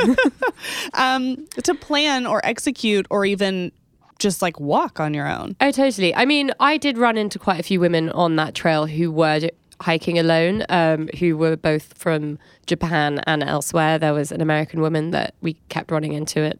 um, 0.94 1.48
to 1.64 1.74
plan 1.74 2.28
or 2.28 2.46
execute 2.46 3.08
or 3.10 3.26
even 3.26 3.72
just 4.20 4.44
like 4.44 4.60
walk 4.60 5.00
on 5.00 5.12
your 5.16 5.28
own. 5.28 5.56
Oh, 5.60 5.72
totally. 5.72 6.14
I 6.14 6.26
mean, 6.26 6.52
I 6.60 6.78
did 6.78 7.00
run 7.00 7.18
into 7.18 7.40
quite 7.40 7.60
a 7.60 7.64
few 7.64 7.80
women 7.80 8.12
on 8.12 8.36
that 8.36 8.54
trail 8.54 8.86
who 8.86 9.12
were 9.12 9.50
hiking 9.82 10.20
alone, 10.20 10.64
um, 10.70 11.10
who 11.18 11.36
were 11.36 11.58
both 11.58 11.98
from 11.98 12.38
Japan 12.68 13.20
and 13.26 13.42
elsewhere. 13.42 13.98
There 13.98 14.14
was 14.14 14.32
an 14.32 14.40
American 14.40 14.80
woman 14.80 15.10
that 15.10 15.34
we 15.42 15.54
kept 15.70 15.90
running 15.90 16.14
into 16.14 16.44
it 16.44 16.60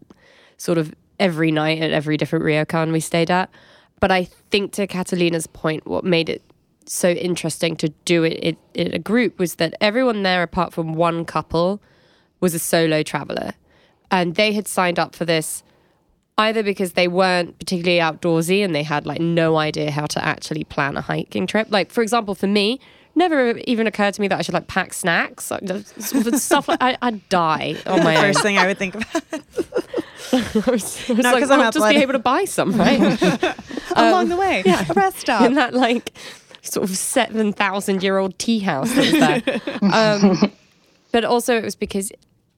sort 0.58 0.80
of 0.80 0.92
every 1.20 1.52
night 1.52 1.84
at 1.84 1.92
every 1.92 2.18
different 2.18 2.44
ryokan 2.44 2.92
we 2.92 3.00
stayed 3.00 3.30
at. 3.30 3.52
But 4.00 4.12
I 4.12 4.24
think 4.50 4.72
to 4.74 4.88
Catalina's 4.88 5.46
point, 5.46 5.86
what 5.86 6.04
made 6.04 6.30
it 6.30 6.42
so 6.86 7.10
interesting 7.10 7.76
to 7.78 7.90
do 8.06 8.24
it 8.24 8.58
in 8.74 8.94
a 8.94 9.00
group 9.00 9.40
was 9.40 9.56
that 9.56 9.74
everyone 9.82 10.24
there, 10.24 10.44
apart 10.44 10.74
from 10.74 10.94
one 10.94 11.26
couple, 11.26 11.82
was 12.40 12.54
a 12.54 12.60
solo 12.60 13.04
traveler. 13.04 13.54
And 14.12 14.36
they 14.36 14.54
had 14.54 14.68
signed 14.68 15.00
up 15.00 15.16
for 15.16 15.26
this 15.26 15.64
either 16.38 16.64
because 16.64 16.94
they 16.94 17.08
weren't 17.08 17.58
particularly 17.60 18.00
outdoorsy 18.00 18.64
and 18.64 18.76
they 18.76 18.84
had 18.84 19.06
like 19.06 19.22
no 19.22 19.58
idea 19.58 19.92
how 19.92 20.06
to 20.06 20.24
actually 20.24 20.64
plan 20.64 20.98
a 20.98 21.02
hiking 21.02 21.48
trip. 21.48 21.68
Like, 21.70 21.92
for 21.92 22.02
example, 22.02 22.36
for 22.36 22.48
me, 22.48 22.80
never 23.16 23.58
even 23.60 23.88
occurred 23.88 24.14
to 24.14 24.22
me 24.22 24.28
that 24.28 24.38
I 24.38 24.42
should 24.42 24.54
like 24.54 24.68
pack 24.68 24.94
snacks, 24.94 25.46
stuff 25.46 26.68
like 26.68 26.82
I, 26.82 26.98
would 27.02 27.28
die 27.30 27.76
on 27.86 28.04
my 28.04 28.16
First 28.16 28.42
thing 28.42 28.58
I 28.58 28.68
would 28.68 28.78
think 28.78 28.96
about. 28.96 29.24
I 30.34 30.72
was, 30.72 31.10
I 31.10 31.14
was 31.14 31.24
like, 31.24 31.50
I'm 31.50 31.72
just 31.72 31.90
be 31.90 31.98
able 31.98 32.14
to 32.14 32.20
buy 32.20 32.46
some, 32.46 32.74
right? 32.74 33.00
Along 33.96 34.24
um, 34.24 34.30
the 34.30 34.38
way, 34.38 34.64
yeah. 34.66 34.86
a 34.90 34.94
rest 34.94 35.20
stop. 35.20 35.44
In 35.44 35.54
that 35.54 35.74
like 35.74 36.12
sort 36.66 36.90
of 36.90 36.96
seven 36.96 37.54
thousand 37.54 38.04
year 38.04 38.18
old 38.18 38.38
tea 38.40 38.60
house 38.60 38.94
there. 38.94 39.42
Um, 39.82 40.52
but 41.12 41.24
also, 41.24 41.56
it 41.56 41.64
was 41.64 41.76
because 41.76 42.12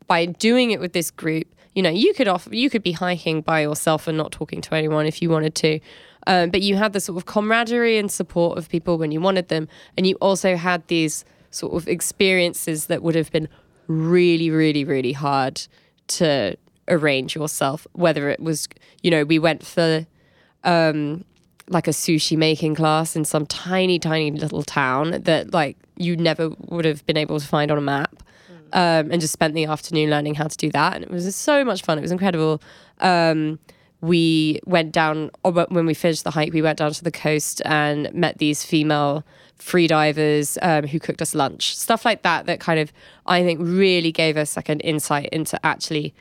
by 0.07 0.25
doing 0.25 0.71
it 0.71 0.79
with 0.79 0.93
this 0.93 1.11
group, 1.11 1.47
you 1.75 1.83
know, 1.83 1.89
you 1.89 2.13
could 2.13 2.27
off 2.27 2.47
you 2.51 2.69
could 2.69 2.83
be 2.83 2.93
hiking 2.93 3.41
by 3.41 3.61
yourself 3.61 4.07
and 4.07 4.17
not 4.17 4.31
talking 4.31 4.61
to 4.61 4.75
anyone 4.75 5.05
if 5.05 5.21
you 5.21 5.29
wanted 5.29 5.53
to. 5.55 5.79
Um, 6.25 6.49
but 6.49 6.61
you 6.61 6.75
had 6.75 6.93
the 6.93 6.99
sort 6.99 7.17
of 7.17 7.25
camaraderie 7.25 7.97
and 7.97 8.11
support 8.11 8.57
of 8.57 8.67
people 8.67 8.97
when 8.97 9.11
you 9.11 9.21
wanted 9.21 9.47
them, 9.49 9.67
and 9.95 10.07
you 10.07 10.15
also 10.15 10.55
had 10.55 10.85
these 10.87 11.23
sort 11.51 11.73
of 11.73 11.87
experiences 11.87 12.87
that 12.87 13.01
would 13.03 13.15
have 13.15 13.31
been 13.31 13.47
really, 13.87 14.49
really, 14.49 14.83
really 14.83 15.13
hard 15.13 15.61
to 16.07 16.57
arrange 16.87 17.35
yourself. 17.35 17.87
Whether 17.93 18.29
it 18.29 18.39
was, 18.39 18.67
you 19.03 19.11
know, 19.11 19.23
we 19.23 19.39
went 19.39 19.65
for 19.65 20.05
um, 20.63 21.23
like 21.69 21.87
a 21.87 21.91
sushi 21.91 22.37
making 22.37 22.75
class 22.75 23.15
in 23.15 23.25
some 23.25 23.45
tiny, 23.45 23.99
tiny 23.99 24.31
little 24.31 24.63
town 24.63 25.21
that 25.23 25.53
like 25.53 25.77
you 25.97 26.15
never 26.15 26.49
would 26.69 26.85
have 26.85 27.05
been 27.05 27.17
able 27.17 27.39
to 27.39 27.45
find 27.45 27.71
on 27.71 27.77
a 27.77 27.81
map 27.81 28.23
um, 28.73 29.11
and 29.11 29.19
just 29.19 29.33
spent 29.33 29.53
the 29.53 29.65
afternoon 29.65 30.09
learning 30.09 30.35
how 30.35 30.47
to 30.47 30.57
do 30.57 30.71
that. 30.71 30.95
And 30.95 31.03
it 31.03 31.11
was 31.11 31.35
so 31.35 31.65
much 31.65 31.83
fun. 31.83 31.97
It 31.97 32.01
was 32.01 32.11
incredible. 32.11 32.61
Um, 32.99 33.59
we 34.01 34.59
went 34.65 34.91
down, 34.91 35.31
when 35.43 35.85
we 35.85 35.93
finished 35.93 36.23
the 36.23 36.31
hike, 36.31 36.53
we 36.53 36.61
went 36.61 36.77
down 36.77 36.91
to 36.91 37.03
the 37.03 37.11
coast 37.11 37.61
and 37.65 38.13
met 38.13 38.37
these 38.37 38.63
female 38.63 39.23
free 39.55 39.87
divers 39.87 40.57
um, 40.61 40.85
who 40.85 40.99
cooked 40.99 41.21
us 41.21 41.33
lunch. 41.33 41.75
Stuff 41.75 42.05
like 42.05 42.21
that, 42.21 42.45
that 42.45 42.59
kind 42.59 42.79
of, 42.79 42.93
I 43.25 43.43
think, 43.43 43.59
really 43.61 44.11
gave 44.11 44.37
us 44.37 44.55
like 44.55 44.69
an 44.69 44.79
insight 44.81 45.29
into 45.29 45.59
actually 45.65 46.13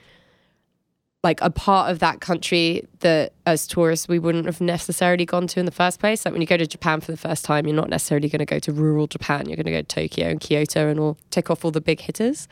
like 1.26 1.40
a 1.40 1.50
part 1.50 1.90
of 1.90 1.98
that 1.98 2.20
country 2.20 2.86
that 3.00 3.32
as 3.46 3.66
tourists 3.66 4.06
we 4.06 4.16
wouldn't 4.16 4.46
have 4.46 4.60
necessarily 4.60 5.24
gone 5.24 5.48
to 5.48 5.58
in 5.58 5.66
the 5.66 5.72
first 5.72 5.98
place. 5.98 6.24
Like 6.24 6.30
when 6.30 6.40
you 6.40 6.46
go 6.46 6.56
to 6.56 6.68
Japan 6.68 7.00
for 7.00 7.10
the 7.10 7.18
first 7.18 7.44
time, 7.44 7.66
you're 7.66 7.74
not 7.74 7.88
necessarily 7.88 8.28
going 8.28 8.38
to 8.38 8.44
go 8.46 8.60
to 8.60 8.70
rural 8.70 9.08
Japan. 9.08 9.48
You're 9.48 9.56
going 9.56 9.66
to 9.66 9.72
go 9.72 9.82
to 9.82 9.82
Tokyo 9.82 10.28
and 10.28 10.40
Kyoto 10.40 10.88
and 10.88 11.00
all 11.00 11.18
tick 11.32 11.50
off 11.50 11.64
all 11.64 11.72
the 11.72 11.80
big 11.80 11.98
hitters. 11.98 12.46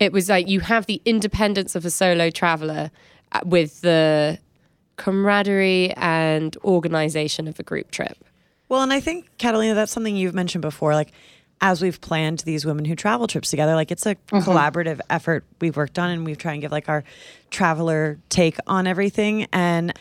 It 0.00 0.12
was 0.12 0.28
like 0.28 0.48
you 0.48 0.60
have 0.60 0.84
the 0.84 1.00
independence 1.06 1.74
of 1.74 1.86
a 1.86 1.90
solo 1.90 2.28
traveler 2.28 2.90
uh, 3.32 3.40
with 3.46 3.80
the 3.80 4.38
camaraderie 4.96 5.94
and 5.96 6.54
organization 6.62 7.48
of 7.48 7.58
a 7.58 7.62
group 7.62 7.90
trip. 7.90 8.22
Well, 8.68 8.82
and 8.82 8.92
I 8.92 9.00
think 9.00 9.30
Catalina, 9.38 9.72
that's 9.74 9.92
something 9.92 10.14
you've 10.14 10.34
mentioned 10.34 10.60
before. 10.60 10.92
Like 10.92 11.12
as 11.60 11.82
we've 11.82 12.00
planned 12.00 12.40
these 12.40 12.64
women 12.64 12.84
who 12.84 12.94
travel 12.94 13.26
trips 13.26 13.50
together, 13.50 13.74
like 13.74 13.90
it's 13.90 14.06
a 14.06 14.14
mm-hmm. 14.14 14.38
collaborative 14.38 15.00
effort 15.10 15.44
we've 15.60 15.76
worked 15.76 15.98
on, 15.98 16.10
and 16.10 16.24
we've 16.24 16.38
tried 16.38 16.54
and 16.54 16.62
give 16.62 16.72
like 16.72 16.88
our 16.88 17.04
traveler 17.50 18.18
take 18.28 18.56
on 18.66 18.86
everything, 18.86 19.46
and 19.52 19.92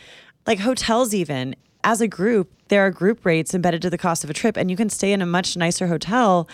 like 0.47 0.59
hotels 0.59 1.13
even 1.13 1.55
as 1.83 2.01
a 2.01 2.07
group, 2.07 2.51
there 2.67 2.85
are 2.85 2.91
group 2.91 3.25
rates 3.25 3.53
embedded 3.53 3.81
to 3.81 3.89
the 3.89 3.97
cost 3.97 4.23
of 4.23 4.29
a 4.29 4.33
trip, 4.33 4.57
and 4.57 4.69
you 4.69 4.77
can 4.77 4.89
stay 4.89 5.11
in 5.11 5.21
a 5.21 5.25
much 5.25 5.55
nicer 5.57 5.87
hotel. 5.87 6.47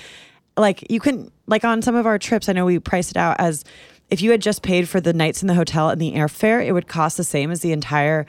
Like 0.57 0.89
you 0.89 0.99
can, 0.99 1.31
like 1.47 1.63
on 1.63 1.81
some 1.81 1.95
of 1.95 2.05
our 2.05 2.17
trips, 2.17 2.47
I 2.47 2.53
know 2.53 2.65
we 2.65 2.79
priced 2.79 3.11
it 3.11 3.17
out 3.17 3.39
as 3.39 3.63
if 4.09 4.21
you 4.21 4.31
had 4.31 4.41
just 4.41 4.61
paid 4.61 4.87
for 4.87 5.01
the 5.01 5.13
nights 5.13 5.41
in 5.41 5.47
the 5.47 5.55
hotel 5.55 5.89
and 5.89 5.99
the 5.99 6.13
airfare, 6.13 6.65
it 6.65 6.71
would 6.71 6.87
cost 6.87 7.17
the 7.17 7.23
same 7.23 7.51
as 7.51 7.61
the 7.61 7.71
entire 7.71 8.25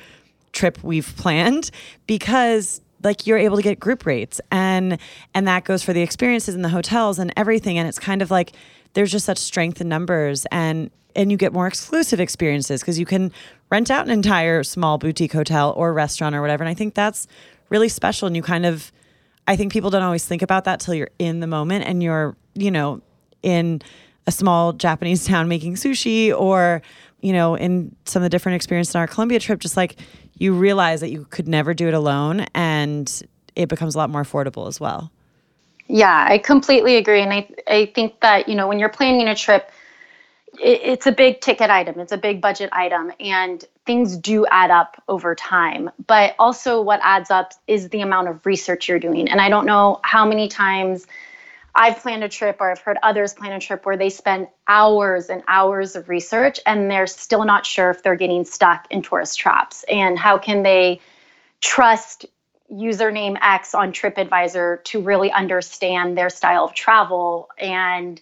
trip 0.52 0.82
we've 0.82 1.14
planned 1.18 1.70
because 2.06 2.80
like 3.06 3.26
you're 3.26 3.38
able 3.38 3.56
to 3.56 3.62
get 3.62 3.80
group 3.80 4.04
rates 4.04 4.38
and 4.50 4.98
and 5.32 5.48
that 5.48 5.64
goes 5.64 5.82
for 5.82 5.94
the 5.94 6.02
experiences 6.02 6.54
in 6.54 6.60
the 6.60 6.68
hotels 6.68 7.18
and 7.18 7.32
everything 7.36 7.78
and 7.78 7.88
it's 7.88 7.98
kind 7.98 8.20
of 8.20 8.30
like 8.30 8.52
there's 8.92 9.10
just 9.10 9.24
such 9.24 9.38
strength 9.38 9.80
in 9.80 9.88
numbers 9.88 10.44
and 10.52 10.90
and 11.14 11.30
you 11.30 11.38
get 11.38 11.54
more 11.54 11.66
exclusive 11.66 12.20
experiences 12.20 12.82
because 12.82 12.98
you 12.98 13.06
can 13.06 13.32
rent 13.70 13.90
out 13.90 14.04
an 14.04 14.12
entire 14.12 14.62
small 14.62 14.98
boutique 14.98 15.32
hotel 15.32 15.72
or 15.76 15.94
restaurant 15.94 16.34
or 16.34 16.42
whatever 16.42 16.62
and 16.62 16.68
I 16.68 16.74
think 16.74 16.94
that's 16.94 17.26
really 17.70 17.88
special 17.88 18.26
and 18.26 18.36
you 18.36 18.42
kind 18.42 18.66
of 18.66 18.92
I 19.48 19.56
think 19.56 19.72
people 19.72 19.90
don't 19.90 20.02
always 20.02 20.26
think 20.26 20.42
about 20.42 20.64
that 20.64 20.80
till 20.80 20.94
you're 20.94 21.10
in 21.18 21.40
the 21.40 21.46
moment 21.46 21.84
and 21.86 22.02
you're 22.02 22.36
you 22.54 22.70
know 22.70 23.00
in 23.42 23.80
a 24.26 24.32
small 24.32 24.72
Japanese 24.72 25.24
town 25.26 25.48
making 25.48 25.76
sushi 25.76 26.36
or 26.36 26.82
you 27.20 27.32
know 27.32 27.54
in 27.54 27.94
some 28.04 28.20
of 28.20 28.24
the 28.24 28.30
different 28.30 28.56
experiences 28.56 28.94
in 28.94 29.00
our 29.00 29.06
Colombia 29.06 29.38
trip 29.38 29.60
just 29.60 29.76
like 29.76 29.96
you 30.38 30.52
realize 30.52 31.00
that 31.00 31.10
you 31.10 31.26
could 31.30 31.48
never 31.48 31.74
do 31.74 31.88
it 31.88 31.94
alone 31.94 32.46
and 32.54 33.22
it 33.54 33.68
becomes 33.68 33.94
a 33.94 33.98
lot 33.98 34.10
more 34.10 34.22
affordable 34.22 34.68
as 34.68 34.78
well. 34.78 35.10
Yeah, 35.88 36.26
I 36.28 36.38
completely 36.38 36.96
agree. 36.96 37.22
And 37.22 37.32
I, 37.32 37.48
I 37.68 37.92
think 37.94 38.20
that, 38.20 38.48
you 38.48 38.54
know, 38.54 38.68
when 38.68 38.78
you're 38.78 38.88
planning 38.88 39.28
a 39.28 39.34
trip, 39.34 39.70
it, 40.60 40.80
it's 40.82 41.06
a 41.06 41.12
big 41.12 41.40
ticket 41.40 41.70
item, 41.70 42.00
it's 42.00 42.12
a 42.12 42.18
big 42.18 42.40
budget 42.40 42.70
item, 42.72 43.12
and 43.20 43.64
things 43.84 44.16
do 44.16 44.46
add 44.46 44.70
up 44.70 45.02
over 45.08 45.34
time. 45.34 45.90
But 46.06 46.34
also, 46.38 46.82
what 46.82 47.00
adds 47.02 47.30
up 47.30 47.52
is 47.66 47.88
the 47.90 48.00
amount 48.00 48.28
of 48.28 48.44
research 48.44 48.88
you're 48.88 48.98
doing. 48.98 49.28
And 49.28 49.40
I 49.40 49.48
don't 49.48 49.64
know 49.64 50.00
how 50.02 50.26
many 50.26 50.48
times 50.48 51.06
I've 51.78 51.98
planned 51.98 52.24
a 52.24 52.28
trip 52.28 52.56
or 52.60 52.70
I've 52.70 52.80
heard 52.80 52.96
others 53.02 53.34
plan 53.34 53.52
a 53.52 53.60
trip 53.60 53.84
where 53.84 53.98
they 53.98 54.08
spend 54.08 54.48
hours 54.66 55.28
and 55.28 55.42
hours 55.46 55.94
of 55.94 56.08
research 56.08 56.58
and 56.64 56.90
they're 56.90 57.06
still 57.06 57.44
not 57.44 57.66
sure 57.66 57.90
if 57.90 58.02
they're 58.02 58.16
getting 58.16 58.46
stuck 58.46 58.86
in 58.90 59.02
tourist 59.02 59.38
traps. 59.38 59.84
And 59.84 60.18
how 60.18 60.38
can 60.38 60.62
they 60.62 61.02
trust 61.60 62.24
username 62.72 63.36
X 63.42 63.74
on 63.74 63.92
TripAdvisor 63.92 64.84
to 64.84 65.00
really 65.02 65.30
understand 65.30 66.16
their 66.16 66.30
style 66.30 66.64
of 66.64 66.72
travel 66.72 67.50
and 67.58 68.20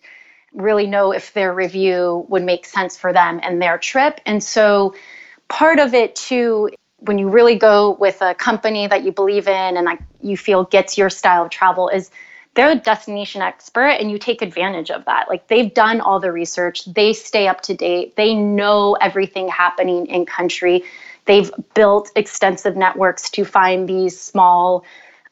really 0.53 0.89
know 0.89 1.13
if 1.13 1.33
their 1.33 1.55
review 1.55 2.27
would 2.29 2.43
make 2.43 2.67
sense 2.67 2.97
for 2.97 3.13
them 3.13 3.39
and 3.43 3.63
their 3.63 3.79
trip. 3.79 4.21
And 4.27 4.43
so 4.43 4.95
part 5.49 5.79
of 5.79 5.95
it 5.95 6.17
too 6.17 6.71
when 6.99 7.19
you 7.19 7.29
really 7.29 7.57
go 7.57 7.93
with 8.01 8.21
a 8.21 8.35
company 8.35 8.87
that 8.87 9.05
you 9.05 9.13
believe 9.13 9.47
in 9.47 9.77
and 9.77 9.85
like 9.85 10.01
you 10.23 10.37
feel 10.37 10.65
gets 10.65 10.99
your 10.99 11.11
style 11.11 11.45
of 11.45 11.51
travel 11.51 11.89
is 11.89 12.11
they're 12.55 12.71
a 12.71 12.77
destination 12.77 13.43
expert 13.43 13.89
and 13.89 14.11
you 14.11 14.19
take 14.19 14.43
advantage 14.43 14.91
of 14.91 15.05
that. 15.07 15.29
Like 15.29 15.49
they've 15.49 15.73
done 15.73 16.01
all 16.01 16.21
the 16.21 16.33
research, 16.33 16.85
they 16.87 17.13
stay 17.13 17.49
up 17.49 17.63
to 17.63 17.75
date, 17.75 18.17
they 18.17 18.35
know 18.35 18.95
everything 18.95 19.49
happening 19.49 20.07
in 20.07 20.25
country. 20.25 20.85
They've 21.27 21.51
built 21.75 22.11
extensive 22.15 22.77
networks 22.77 23.31
to 23.31 23.45
find 23.45 23.89
these 23.89 24.21
small, 24.21 24.85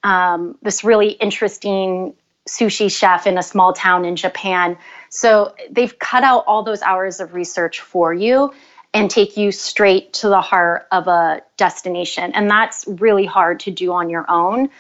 um, 0.03 0.57
this 0.63 0.85
really 0.85 1.11
interesting 1.11 2.15
sushi 2.49 2.91
chef 2.91 3.27
in 3.27 3.39
a 3.39 3.43
small 3.43 3.73
town 3.73 4.05
in 4.05 4.17
Japan. 4.17 4.77
So 5.11 5.55
they've 5.71 5.97
cut 5.99 6.25
out 6.25 6.45
all 6.47 6.65
those 6.65 6.83
hours 6.83 7.21
of 7.21 7.35
research 7.35 7.81
for 7.81 8.13
you 8.13 8.53
and 8.95 9.11
take 9.11 9.37
you 9.37 9.53
straight 9.53 10.13
to 10.15 10.29
the 10.29 10.41
heart 10.41 10.87
of 10.91 11.07
a 11.07 11.43
destination. 11.57 12.33
And 12.35 12.51
that's 12.51 12.85
really 12.87 13.27
hard 13.27 13.61
to 13.61 13.71
do 13.71 13.93
on 13.93 14.11
your 14.11 14.29
own 14.31 14.71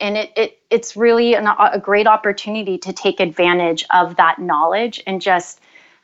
and 0.00 0.16
it, 0.16 0.32
it 0.36 0.58
it's 0.70 0.96
really 0.96 1.34
an, 1.34 1.46
a 1.46 1.78
great 1.78 2.06
opportunity 2.06 2.78
to 2.78 2.92
take 2.92 3.20
advantage 3.20 3.84
of 3.90 4.16
that 4.16 4.38
knowledge 4.38 5.02
and 5.06 5.20
just 5.20 5.60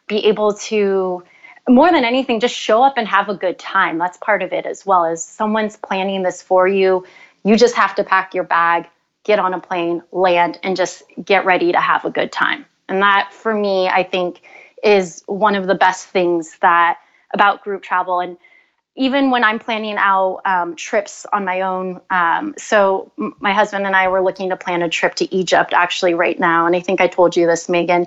be 0.08 0.24
able 0.26 0.54
to 0.54 1.22
more 1.68 1.90
than 1.90 2.04
anything 2.04 2.38
just 2.38 2.54
show 2.54 2.82
up 2.82 2.94
and 2.96 3.08
have 3.08 3.28
a 3.28 3.34
good 3.34 3.58
time. 3.58 3.98
That's 3.98 4.18
part 4.18 4.42
of 4.42 4.52
it 4.52 4.66
as 4.66 4.86
well 4.86 5.04
as 5.04 5.24
someone's 5.24 5.76
planning 5.76 6.22
this 6.22 6.40
for 6.40 6.68
you. 6.68 7.04
You 7.44 7.56
just 7.56 7.74
have 7.74 7.94
to 7.96 8.04
pack 8.04 8.34
your 8.34 8.44
bag 8.44 8.88
get 9.24 9.40
on 9.40 9.52
a 9.52 9.58
plane 9.58 10.00
land 10.12 10.56
and 10.62 10.76
just 10.76 11.02
get 11.24 11.44
ready 11.44 11.72
to 11.72 11.80
have 11.80 12.04
a 12.04 12.10
good 12.10 12.30
time. 12.30 12.64
And 12.88 13.02
that 13.02 13.32
for 13.32 13.52
me 13.52 13.88
i 13.88 14.04
think 14.04 14.42
is 14.84 15.24
one 15.26 15.56
of 15.56 15.66
the 15.66 15.74
best 15.74 16.06
things 16.06 16.58
that 16.60 16.98
about 17.34 17.62
group 17.62 17.82
travel. 17.82 18.20
And 18.20 18.36
even 18.96 19.30
when 19.30 19.44
I'm 19.44 19.58
planning 19.58 19.96
out 19.98 20.40
um, 20.44 20.74
trips 20.74 21.26
on 21.32 21.44
my 21.44 21.60
own. 21.60 22.00
Um, 22.10 22.54
so, 22.56 23.12
m- 23.18 23.34
my 23.40 23.52
husband 23.52 23.86
and 23.86 23.94
I 23.94 24.08
were 24.08 24.22
looking 24.22 24.48
to 24.50 24.56
plan 24.56 24.82
a 24.82 24.88
trip 24.88 25.14
to 25.16 25.34
Egypt 25.34 25.72
actually 25.72 26.14
right 26.14 26.38
now. 26.38 26.66
And 26.66 26.74
I 26.74 26.80
think 26.80 27.00
I 27.00 27.06
told 27.06 27.36
you 27.36 27.46
this, 27.46 27.68
Megan. 27.68 28.06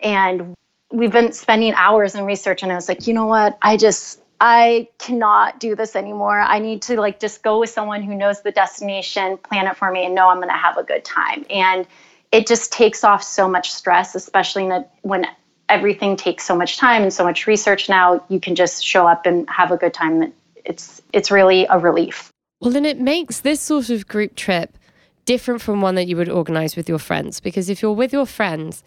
And 0.00 0.54
we've 0.92 1.12
been 1.12 1.32
spending 1.32 1.74
hours 1.74 2.14
in 2.14 2.24
research. 2.24 2.62
And 2.62 2.72
I 2.72 2.76
was 2.76 2.88
like, 2.88 3.06
you 3.06 3.14
know 3.14 3.26
what? 3.26 3.58
I 3.62 3.76
just, 3.76 4.20
I 4.40 4.88
cannot 4.98 5.58
do 5.58 5.74
this 5.74 5.96
anymore. 5.96 6.40
I 6.40 6.60
need 6.60 6.82
to 6.82 7.00
like 7.00 7.18
just 7.18 7.42
go 7.42 7.58
with 7.58 7.70
someone 7.70 8.02
who 8.02 8.14
knows 8.14 8.42
the 8.42 8.52
destination, 8.52 9.38
plan 9.38 9.66
it 9.66 9.76
for 9.76 9.90
me, 9.90 10.06
and 10.06 10.14
know 10.14 10.28
I'm 10.28 10.36
going 10.38 10.48
to 10.48 10.54
have 10.54 10.76
a 10.76 10.84
good 10.84 11.04
time. 11.04 11.44
And 11.50 11.86
it 12.30 12.46
just 12.46 12.72
takes 12.72 13.02
off 13.02 13.22
so 13.22 13.48
much 13.48 13.72
stress, 13.72 14.14
especially 14.14 14.68
a, 14.68 14.86
when 15.02 15.26
everything 15.68 16.16
takes 16.16 16.44
so 16.44 16.56
much 16.56 16.76
time 16.76 17.02
and 17.02 17.12
so 17.12 17.24
much 17.24 17.46
research 17.46 17.88
now 17.88 18.22
you 18.28 18.40
can 18.40 18.54
just 18.54 18.84
show 18.84 19.06
up 19.06 19.26
and 19.26 19.48
have 19.48 19.70
a 19.70 19.76
good 19.76 19.94
time 19.94 20.32
it's 20.64 21.02
it's 21.12 21.30
really 21.30 21.66
a 21.70 21.78
relief 21.78 22.30
well 22.60 22.70
then 22.70 22.84
it 22.84 23.00
makes 23.00 23.40
this 23.40 23.60
sort 23.60 23.90
of 23.90 24.06
group 24.06 24.34
trip 24.34 24.78
different 25.24 25.60
from 25.60 25.80
one 25.80 25.94
that 25.94 26.06
you 26.06 26.16
would 26.16 26.28
organize 26.28 26.74
with 26.76 26.88
your 26.88 26.98
friends 26.98 27.40
because 27.40 27.68
if 27.68 27.82
you're 27.82 27.92
with 27.92 28.12
your 28.12 28.26
friends 28.26 28.82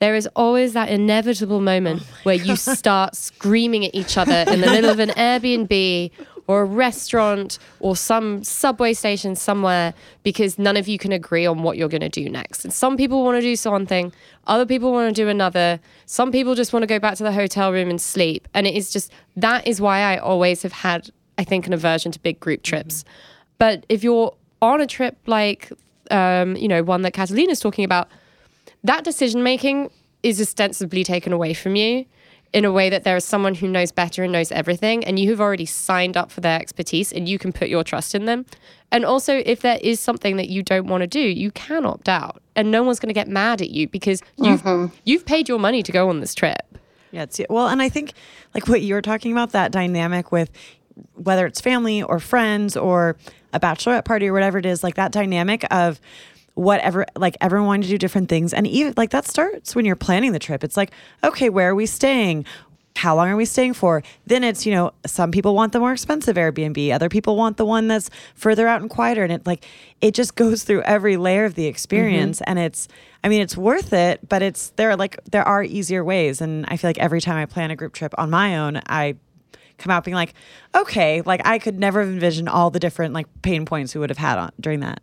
there 0.00 0.14
is 0.14 0.28
always 0.34 0.72
that 0.72 0.88
inevitable 0.88 1.60
moment 1.60 2.02
oh 2.02 2.16
where 2.24 2.38
God. 2.38 2.46
you 2.46 2.56
start 2.56 3.14
screaming 3.14 3.84
at 3.84 3.94
each 3.94 4.16
other 4.16 4.44
in 4.48 4.60
the 4.60 4.66
middle 4.66 4.90
of 4.90 4.98
an 4.98 5.08
Airbnb 5.16 6.10
or 6.46 6.62
a 6.62 6.64
restaurant 6.64 7.58
or 7.80 7.96
some 7.96 8.44
subway 8.44 8.92
station 8.92 9.34
somewhere 9.34 9.94
because 10.22 10.58
none 10.58 10.76
of 10.76 10.86
you 10.86 10.98
can 10.98 11.12
agree 11.12 11.46
on 11.46 11.62
what 11.62 11.76
you're 11.76 11.88
going 11.88 12.00
to 12.00 12.08
do 12.08 12.28
next. 12.28 12.64
And 12.64 12.72
some 12.72 12.96
people 12.96 13.24
want 13.24 13.36
to 13.36 13.40
do 13.40 13.56
something, 13.56 14.12
other 14.46 14.66
people 14.66 14.92
want 14.92 15.14
to 15.14 15.22
do 15.22 15.28
another. 15.28 15.80
Some 16.06 16.30
people 16.30 16.54
just 16.54 16.72
want 16.72 16.82
to 16.82 16.86
go 16.86 16.98
back 16.98 17.16
to 17.16 17.22
the 17.22 17.32
hotel 17.32 17.72
room 17.72 17.88
and 17.88 18.00
sleep. 18.00 18.46
And 18.52 18.66
it 18.66 18.74
is 18.74 18.92
just 18.92 19.10
that 19.36 19.66
is 19.66 19.80
why 19.80 20.00
I 20.00 20.18
always 20.18 20.62
have 20.62 20.72
had, 20.72 21.10
I 21.38 21.44
think, 21.44 21.66
an 21.66 21.72
aversion 21.72 22.12
to 22.12 22.18
big 22.20 22.40
group 22.40 22.62
trips. 22.62 23.02
Mm-hmm. 23.02 23.10
But 23.58 23.86
if 23.88 24.04
you're 24.04 24.34
on 24.60 24.80
a 24.80 24.86
trip 24.86 25.16
like, 25.26 25.72
um, 26.10 26.56
you 26.56 26.68
know, 26.68 26.82
one 26.82 27.02
that 27.02 27.12
Catalina's 27.12 27.60
talking 27.60 27.84
about, 27.84 28.08
that 28.82 29.04
decision 29.04 29.42
making 29.42 29.90
is 30.22 30.40
ostensibly 30.40 31.04
taken 31.04 31.32
away 31.32 31.54
from 31.54 31.76
you 31.76 32.04
in 32.54 32.64
a 32.64 32.70
way 32.70 32.88
that 32.88 33.02
there 33.02 33.16
is 33.16 33.24
someone 33.24 33.56
who 33.56 33.66
knows 33.66 33.90
better 33.90 34.22
and 34.22 34.32
knows 34.32 34.52
everything, 34.52 35.04
and 35.04 35.18
you 35.18 35.28
have 35.30 35.40
already 35.40 35.66
signed 35.66 36.16
up 36.16 36.30
for 36.30 36.40
their 36.40 36.58
expertise 36.58 37.12
and 37.12 37.28
you 37.28 37.36
can 37.36 37.52
put 37.52 37.68
your 37.68 37.82
trust 37.82 38.14
in 38.14 38.26
them. 38.26 38.46
And 38.92 39.04
also, 39.04 39.42
if 39.44 39.60
there 39.60 39.78
is 39.82 39.98
something 39.98 40.36
that 40.36 40.48
you 40.48 40.62
don't 40.62 40.86
want 40.86 41.00
to 41.00 41.08
do, 41.08 41.18
you 41.18 41.50
can 41.50 41.84
opt 41.84 42.08
out, 42.08 42.40
and 42.54 42.70
no 42.70 42.84
one's 42.84 43.00
going 43.00 43.08
to 43.08 43.14
get 43.14 43.26
mad 43.26 43.60
at 43.60 43.70
you 43.70 43.88
because 43.88 44.22
you've 44.38 44.62
mm-hmm. 44.62 44.94
you've 45.04 45.26
paid 45.26 45.48
your 45.48 45.58
money 45.58 45.82
to 45.82 45.90
go 45.90 46.08
on 46.08 46.20
this 46.20 46.32
trip. 46.32 46.78
Yeah, 47.10 47.24
it's, 47.24 47.40
well, 47.50 47.66
and 47.66 47.82
I 47.82 47.88
think 47.88 48.12
like 48.54 48.68
what 48.68 48.82
you 48.82 48.94
were 48.94 49.02
talking 49.02 49.32
about 49.32 49.50
that 49.50 49.72
dynamic 49.72 50.30
with 50.30 50.50
whether 51.14 51.46
it's 51.46 51.60
family 51.60 52.04
or 52.04 52.20
friends 52.20 52.76
or 52.76 53.16
a 53.52 53.58
bachelorette 53.58 54.04
party 54.04 54.28
or 54.28 54.32
whatever 54.32 54.58
it 54.58 54.66
is, 54.66 54.84
like 54.84 54.94
that 54.94 55.10
dynamic 55.10 55.66
of 55.72 56.00
whatever 56.54 57.04
like 57.16 57.36
everyone 57.40 57.66
wanted 57.66 57.82
to 57.82 57.88
do 57.88 57.98
different 57.98 58.28
things 58.28 58.54
and 58.54 58.66
even 58.66 58.94
like 58.96 59.10
that 59.10 59.26
starts 59.26 59.74
when 59.74 59.84
you're 59.84 59.96
planning 59.96 60.30
the 60.32 60.38
trip 60.38 60.62
it's 60.62 60.76
like 60.76 60.92
okay 61.24 61.48
where 61.48 61.70
are 61.70 61.74
we 61.74 61.84
staying 61.84 62.44
how 62.96 63.16
long 63.16 63.28
are 63.28 63.36
we 63.36 63.44
staying 63.44 63.74
for? 63.74 64.02
Then 64.26 64.44
it's, 64.44 64.64
you 64.64 64.72
know, 64.72 64.92
some 65.04 65.30
people 65.32 65.54
want 65.54 65.72
the 65.72 65.80
more 65.80 65.92
expensive 65.92 66.36
Airbnb, 66.36 66.92
other 66.92 67.08
people 67.08 67.36
want 67.36 67.56
the 67.56 67.64
one 67.64 67.88
that's 67.88 68.08
further 68.34 68.68
out 68.68 68.80
and 68.80 68.90
quieter. 68.90 69.24
And 69.24 69.32
it 69.32 69.46
like, 69.46 69.66
it 70.00 70.14
just 70.14 70.34
goes 70.36 70.62
through 70.62 70.82
every 70.82 71.16
layer 71.16 71.44
of 71.44 71.54
the 71.54 71.66
experience. 71.66 72.38
Mm-hmm. 72.38 72.50
And 72.50 72.58
it's, 72.60 72.88
I 73.22 73.28
mean, 73.28 73.40
it's 73.40 73.56
worth 73.56 73.92
it, 73.92 74.28
but 74.28 74.42
it's, 74.42 74.70
there 74.76 74.90
are 74.90 74.96
like, 74.96 75.18
there 75.30 75.42
are 75.42 75.62
easier 75.62 76.04
ways. 76.04 76.40
And 76.40 76.66
I 76.68 76.76
feel 76.76 76.88
like 76.88 76.98
every 76.98 77.20
time 77.20 77.36
I 77.36 77.46
plan 77.46 77.70
a 77.70 77.76
group 77.76 77.94
trip 77.94 78.14
on 78.16 78.30
my 78.30 78.58
own, 78.58 78.80
I 78.86 79.16
come 79.78 79.90
out 79.90 80.04
being 80.04 80.14
like, 80.14 80.34
okay, 80.74 81.20
like 81.22 81.40
I 81.44 81.58
could 81.58 81.78
never 81.78 82.00
envision 82.02 82.46
all 82.46 82.70
the 82.70 82.78
different 82.78 83.12
like 83.12 83.26
pain 83.42 83.66
points 83.66 83.94
we 83.94 84.00
would 84.00 84.10
have 84.10 84.18
had 84.18 84.38
on 84.38 84.52
during 84.60 84.80
that. 84.80 85.02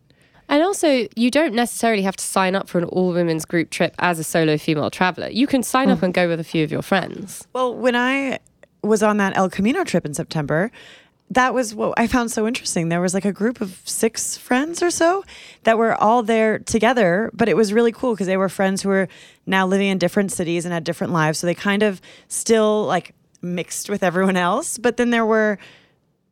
And 0.52 0.62
also, 0.62 1.08
you 1.16 1.30
don't 1.30 1.54
necessarily 1.54 2.02
have 2.02 2.14
to 2.16 2.24
sign 2.24 2.54
up 2.54 2.68
for 2.68 2.76
an 2.76 2.84
all 2.84 3.14
women's 3.14 3.46
group 3.46 3.70
trip 3.70 3.94
as 3.98 4.18
a 4.18 4.24
solo 4.24 4.58
female 4.58 4.90
traveler. 4.90 5.30
You 5.30 5.46
can 5.46 5.62
sign 5.62 5.88
up 5.88 6.00
mm. 6.00 6.02
and 6.02 6.12
go 6.12 6.28
with 6.28 6.38
a 6.40 6.44
few 6.44 6.62
of 6.62 6.70
your 6.70 6.82
friends. 6.82 7.48
Well, 7.54 7.74
when 7.74 7.96
I 7.96 8.38
was 8.82 9.02
on 9.02 9.16
that 9.16 9.34
El 9.34 9.48
Camino 9.48 9.82
trip 9.82 10.04
in 10.04 10.12
September, 10.12 10.70
that 11.30 11.54
was 11.54 11.74
what 11.74 11.94
I 11.98 12.06
found 12.06 12.30
so 12.30 12.46
interesting. 12.46 12.90
There 12.90 13.00
was 13.00 13.14
like 13.14 13.24
a 13.24 13.32
group 13.32 13.62
of 13.62 13.80
six 13.86 14.36
friends 14.36 14.82
or 14.82 14.90
so 14.90 15.24
that 15.62 15.78
were 15.78 15.94
all 15.94 16.22
there 16.22 16.58
together, 16.58 17.30
but 17.32 17.48
it 17.48 17.56
was 17.56 17.72
really 17.72 17.90
cool 17.90 18.12
because 18.12 18.26
they 18.26 18.36
were 18.36 18.50
friends 18.50 18.82
who 18.82 18.90
were 18.90 19.08
now 19.46 19.66
living 19.66 19.88
in 19.88 19.96
different 19.96 20.32
cities 20.32 20.66
and 20.66 20.74
had 20.74 20.84
different 20.84 21.14
lives. 21.14 21.38
So 21.38 21.46
they 21.46 21.54
kind 21.54 21.82
of 21.82 21.98
still 22.28 22.84
like 22.84 23.14
mixed 23.40 23.88
with 23.88 24.02
everyone 24.02 24.36
else. 24.36 24.76
But 24.76 24.98
then 24.98 25.08
there 25.08 25.24
were 25.24 25.58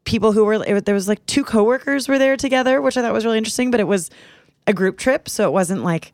people 0.04 0.32
who 0.32 0.44
were 0.44 0.62
it, 0.64 0.84
there 0.84 0.94
was 0.94 1.08
like 1.08 1.24
two 1.26 1.44
coworkers 1.44 2.08
were 2.08 2.18
there 2.18 2.36
together, 2.36 2.80
which 2.80 2.96
I 2.96 3.02
thought 3.02 3.12
was 3.12 3.24
really 3.24 3.38
interesting. 3.38 3.70
But 3.70 3.80
it 3.80 3.86
was 3.86 4.10
a 4.66 4.72
group 4.72 4.98
trip, 4.98 5.28
so 5.28 5.46
it 5.48 5.52
wasn't 5.52 5.82
like 5.82 6.12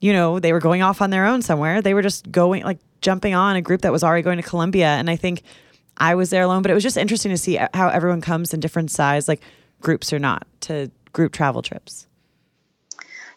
you 0.00 0.12
know 0.12 0.38
they 0.38 0.52
were 0.52 0.60
going 0.60 0.82
off 0.82 1.02
on 1.02 1.10
their 1.10 1.26
own 1.26 1.42
somewhere. 1.42 1.82
They 1.82 1.94
were 1.94 2.02
just 2.02 2.30
going 2.30 2.62
like 2.62 2.78
jumping 3.00 3.34
on 3.34 3.56
a 3.56 3.62
group 3.62 3.82
that 3.82 3.92
was 3.92 4.04
already 4.04 4.22
going 4.22 4.38
to 4.38 4.42
Colombia, 4.42 4.88
and 4.88 5.10
I 5.10 5.16
think 5.16 5.42
I 5.96 6.14
was 6.14 6.30
there 6.30 6.42
alone. 6.42 6.62
But 6.62 6.70
it 6.70 6.74
was 6.74 6.82
just 6.82 6.96
interesting 6.96 7.30
to 7.30 7.38
see 7.38 7.58
how 7.74 7.88
everyone 7.88 8.20
comes 8.20 8.54
in 8.54 8.60
different 8.60 8.90
size, 8.90 9.28
like 9.28 9.42
groups 9.80 10.12
or 10.12 10.18
not, 10.18 10.46
to 10.62 10.90
group 11.12 11.32
travel 11.32 11.62
trips. 11.62 12.06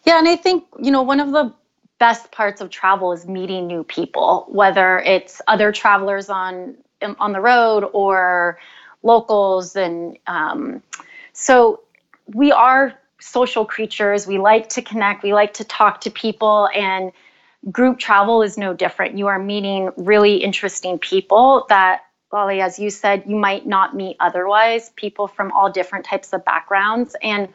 Yeah, 0.04 0.18
and 0.18 0.28
I 0.28 0.36
think 0.36 0.64
you 0.80 0.90
know 0.90 1.02
one 1.02 1.20
of 1.20 1.32
the 1.32 1.54
best 1.98 2.30
parts 2.30 2.60
of 2.60 2.70
travel 2.70 3.12
is 3.12 3.26
meeting 3.26 3.66
new 3.66 3.84
people, 3.84 4.46
whether 4.48 5.00
it's 5.00 5.42
other 5.48 5.72
travelers 5.72 6.28
on 6.28 6.76
um, 7.02 7.16
on 7.18 7.32
the 7.32 7.40
road 7.40 7.88
or 7.92 8.58
locals 9.02 9.76
and 9.76 10.18
um, 10.26 10.82
so 11.32 11.80
we 12.26 12.52
are 12.52 12.94
social 13.20 13.64
creatures. 13.64 14.26
We 14.26 14.38
like 14.38 14.68
to 14.70 14.82
connect. 14.82 15.22
We 15.22 15.32
like 15.32 15.54
to 15.54 15.64
talk 15.64 16.00
to 16.02 16.10
people 16.10 16.68
and 16.74 17.12
group 17.70 17.98
travel 17.98 18.42
is 18.42 18.56
no 18.56 18.74
different. 18.74 19.18
You 19.18 19.26
are 19.26 19.38
meeting 19.38 19.90
really 19.96 20.36
interesting 20.36 20.98
people 20.98 21.66
that 21.68 22.02
Lale, 22.32 22.62
as 22.62 22.78
you 22.78 22.90
said, 22.90 23.24
you 23.26 23.36
might 23.36 23.66
not 23.66 23.96
meet 23.96 24.16
otherwise, 24.20 24.90
people 24.96 25.28
from 25.28 25.50
all 25.52 25.70
different 25.70 26.04
types 26.04 26.32
of 26.32 26.44
backgrounds. 26.44 27.16
And 27.22 27.48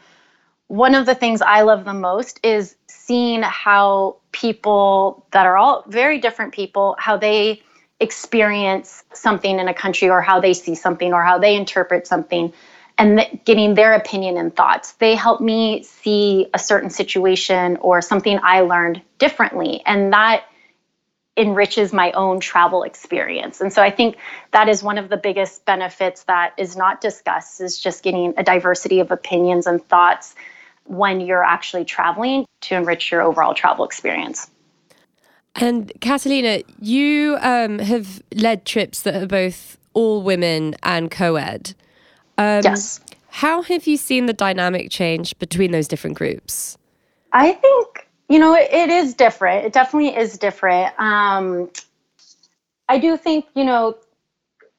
one 0.66 0.94
of 0.94 1.06
the 1.06 1.14
things 1.14 1.40
I 1.42 1.62
love 1.62 1.84
the 1.84 1.94
most 1.94 2.40
is 2.42 2.74
seeing 2.88 3.42
how 3.42 4.16
people 4.32 5.26
that 5.30 5.46
are 5.46 5.56
all 5.56 5.84
very 5.86 6.18
different 6.18 6.52
people, 6.52 6.96
how 6.98 7.16
they 7.16 7.62
experience 8.04 9.02
something 9.12 9.58
in 9.58 9.66
a 9.66 9.74
country 9.74 10.08
or 10.08 10.20
how 10.20 10.40
they 10.40 10.54
see 10.54 10.76
something 10.76 11.12
or 11.12 11.22
how 11.22 11.38
they 11.38 11.56
interpret 11.56 12.06
something 12.06 12.52
and 12.96 13.18
th- 13.18 13.44
getting 13.44 13.74
their 13.74 13.94
opinion 13.94 14.36
and 14.36 14.54
thoughts. 14.54 14.92
They 14.92 15.16
help 15.16 15.40
me 15.40 15.82
see 15.82 16.46
a 16.54 16.58
certain 16.60 16.90
situation 16.90 17.78
or 17.78 18.00
something 18.00 18.38
I 18.42 18.60
learned 18.60 19.02
differently. 19.18 19.82
And 19.84 20.12
that 20.12 20.44
enriches 21.36 21.92
my 21.92 22.12
own 22.12 22.38
travel 22.38 22.84
experience. 22.84 23.60
And 23.60 23.72
so 23.72 23.82
I 23.82 23.90
think 23.90 24.16
that 24.52 24.68
is 24.68 24.82
one 24.82 24.98
of 24.98 25.08
the 25.08 25.16
biggest 25.16 25.64
benefits 25.64 26.22
that 26.24 26.54
is 26.56 26.76
not 26.76 27.00
discussed 27.00 27.60
is 27.60 27.80
just 27.80 28.04
getting 28.04 28.34
a 28.36 28.44
diversity 28.44 29.00
of 29.00 29.10
opinions 29.10 29.66
and 29.66 29.84
thoughts 29.84 30.36
when 30.84 31.20
you're 31.20 31.42
actually 31.42 31.84
traveling 31.84 32.46
to 32.60 32.76
enrich 32.76 33.10
your 33.10 33.22
overall 33.22 33.54
travel 33.54 33.84
experience. 33.84 34.48
And 35.56 35.92
Catalina, 36.00 36.62
you 36.80 37.36
um, 37.40 37.78
have 37.78 38.22
led 38.34 38.64
trips 38.64 39.02
that 39.02 39.22
are 39.22 39.26
both 39.26 39.78
all 39.92 40.22
women 40.22 40.74
and 40.82 41.10
co 41.10 41.36
ed. 41.36 41.74
Um, 42.38 42.62
yes. 42.64 43.00
How 43.28 43.62
have 43.62 43.86
you 43.86 43.96
seen 43.96 44.26
the 44.26 44.32
dynamic 44.32 44.90
change 44.90 45.36
between 45.38 45.72
those 45.72 45.88
different 45.88 46.16
groups? 46.16 46.76
I 47.32 47.52
think, 47.52 48.08
you 48.28 48.38
know, 48.38 48.54
it, 48.54 48.70
it 48.72 48.90
is 48.90 49.14
different. 49.14 49.64
It 49.64 49.72
definitely 49.72 50.16
is 50.16 50.38
different. 50.38 50.94
Um, 51.00 51.70
I 52.88 52.98
do 52.98 53.16
think, 53.16 53.46
you 53.54 53.64
know, 53.64 53.96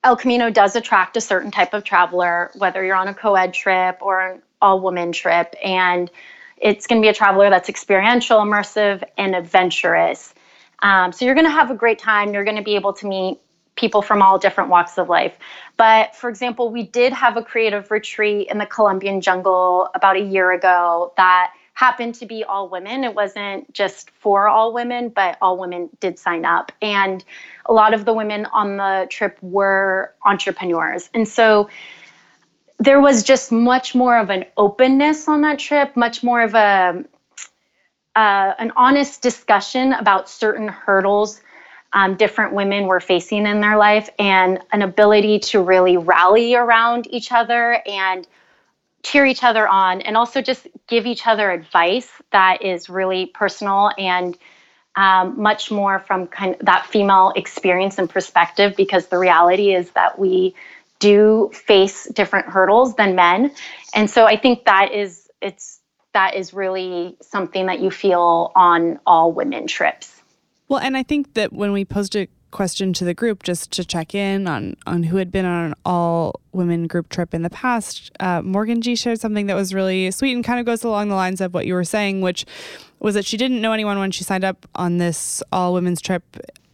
El 0.03 0.15
Camino 0.15 0.51
does 0.51 0.75
attract 0.75 1.17
a 1.17 1.21
certain 1.21 1.51
type 1.51 1.73
of 1.73 1.83
traveler, 1.83 2.51
whether 2.55 2.83
you're 2.83 2.95
on 2.95 3.07
a 3.07 3.13
co 3.13 3.35
ed 3.35 3.53
trip 3.53 3.97
or 4.01 4.21
an 4.21 4.41
all 4.61 4.79
woman 4.79 5.11
trip. 5.11 5.55
And 5.63 6.11
it's 6.57 6.85
going 6.85 7.01
to 7.01 7.05
be 7.05 7.09
a 7.09 7.13
traveler 7.13 7.49
that's 7.49 7.69
experiential, 7.69 8.39
immersive, 8.39 9.03
and 9.17 9.35
adventurous. 9.35 10.34
Um, 10.81 11.11
so 11.11 11.25
you're 11.25 11.35
going 11.35 11.45
to 11.45 11.51
have 11.51 11.71
a 11.71 11.75
great 11.75 11.99
time. 11.99 12.33
You're 12.33 12.43
going 12.43 12.57
to 12.57 12.63
be 12.63 12.75
able 12.75 12.93
to 12.93 13.07
meet 13.07 13.39
people 13.75 14.01
from 14.01 14.21
all 14.21 14.39
different 14.39 14.69
walks 14.69 14.97
of 14.97 15.09
life. 15.09 15.33
But 15.77 16.15
for 16.15 16.29
example, 16.29 16.69
we 16.69 16.83
did 16.83 17.13
have 17.13 17.37
a 17.37 17.43
creative 17.43 17.91
retreat 17.91 18.47
in 18.49 18.57
the 18.57 18.65
Colombian 18.65 19.21
jungle 19.21 19.89
about 19.93 20.15
a 20.15 20.21
year 20.21 20.51
ago 20.51 21.13
that 21.17 21.51
happened 21.73 22.15
to 22.15 22.25
be 22.25 22.43
all 22.43 22.69
women. 22.69 23.03
It 23.03 23.13
wasn't 23.13 23.71
just 23.73 24.09
for 24.11 24.47
all 24.47 24.73
women, 24.73 25.09
but 25.09 25.37
all 25.41 25.57
women 25.57 25.89
did 25.99 26.17
sign 26.17 26.45
up. 26.45 26.71
And 26.81 27.23
a 27.65 27.73
lot 27.73 27.93
of 27.93 28.05
the 28.05 28.13
women 28.13 28.45
on 28.45 28.77
the 28.77 29.07
trip 29.09 29.37
were 29.41 30.13
entrepreneurs. 30.23 31.09
And 31.13 31.27
so 31.27 31.69
there 32.79 33.01
was 33.01 33.23
just 33.23 33.51
much 33.51 33.93
more 33.93 34.17
of 34.17 34.29
an 34.29 34.45
openness 34.55 35.27
on 35.27 35.41
that 35.41 35.59
trip, 35.59 35.97
much 35.97 36.23
more 36.23 36.41
of 36.41 36.55
a 36.55 37.03
uh, 38.15 38.53
an 38.57 38.71
honest 38.75 39.21
discussion 39.21 39.93
about 39.93 40.29
certain 40.29 40.67
hurdles 40.67 41.41
um, 41.95 42.15
different 42.15 42.53
women 42.53 42.87
were 42.87 42.99
facing 42.99 43.47
in 43.47 43.61
their 43.61 43.77
life 43.77 44.09
and 44.19 44.59
an 44.73 44.81
ability 44.81 45.39
to 45.39 45.61
really 45.61 45.95
rally 45.95 46.53
around 46.53 47.07
each 47.09 47.31
other 47.31 47.81
and 47.87 48.27
cheer 49.01 49.25
each 49.25 49.43
other 49.43 49.65
on 49.67 50.01
and 50.01 50.17
also 50.17 50.41
just 50.41 50.67
give 50.87 51.05
each 51.05 51.25
other 51.25 51.49
advice 51.51 52.11
that 52.31 52.63
is 52.63 52.89
really 52.89 53.27
personal 53.27 53.91
and 53.97 54.37
um, 54.97 55.41
much 55.41 55.71
more 55.71 55.99
from 55.99 56.27
kind 56.27 56.55
of 56.55 56.65
that 56.65 56.85
female 56.85 57.31
experience 57.35 57.97
and 57.97 58.09
perspective 58.09 58.75
because 58.75 59.07
the 59.07 59.17
reality 59.17 59.73
is 59.73 59.89
that 59.91 60.19
we 60.19 60.53
do 60.99 61.49
face 61.53 62.07
different 62.09 62.47
hurdles 62.47 62.95
than 62.95 63.15
men. 63.15 63.51
And 63.93 64.09
so 64.09 64.25
i 64.25 64.35
think 64.35 64.65
that 64.65 64.91
is 64.91 65.29
it's 65.41 65.79
that 66.15 66.33
is 66.33 66.53
really 66.53 67.17
something 67.21 67.65
that 67.65 67.81
you 67.81 67.91
feel 67.91 68.53
on 68.55 68.97
all 69.05 69.33
women 69.33 69.67
trips. 69.67 70.21
Well, 70.69 70.79
and 70.79 70.95
I 70.95 71.03
think 71.03 71.33
that 71.33 71.51
when 71.51 71.73
we 71.73 71.83
posed 71.83 72.15
a 72.15 72.27
question 72.51 72.93
to 72.93 73.03
the 73.03 73.13
group 73.13 73.43
just 73.43 73.69
to 73.69 73.83
check 73.83 74.15
in 74.15 74.47
on 74.47 74.77
on 74.87 75.03
who 75.03 75.17
had 75.17 75.29
been 75.29 75.43
on 75.43 75.65
an 75.65 75.73
all 75.83 76.39
women 76.53 76.87
group 76.87 77.09
trip 77.09 77.33
in 77.33 77.41
the 77.41 77.49
past, 77.49 78.11
uh, 78.21 78.41
Morgan 78.41 78.81
G 78.81 78.95
shared 78.95 79.19
something 79.19 79.47
that 79.47 79.55
was 79.55 79.73
really 79.73 80.09
sweet 80.09 80.33
and 80.33 80.43
kind 80.43 80.57
of 80.57 80.65
goes 80.65 80.85
along 80.85 81.09
the 81.09 81.15
lines 81.15 81.41
of 81.41 81.53
what 81.53 81.65
you 81.65 81.73
were 81.73 81.83
saying, 81.83 82.21
which 82.21 82.45
was 82.99 83.13
that 83.15 83.25
she 83.25 83.35
didn't 83.35 83.59
know 83.59 83.73
anyone 83.73 83.99
when 83.99 84.09
she 84.09 84.23
signed 84.23 84.45
up 84.45 84.65
on 84.73 84.97
this 84.97 85.43
all 85.51 85.73
women's 85.73 85.99
trip 85.99 86.23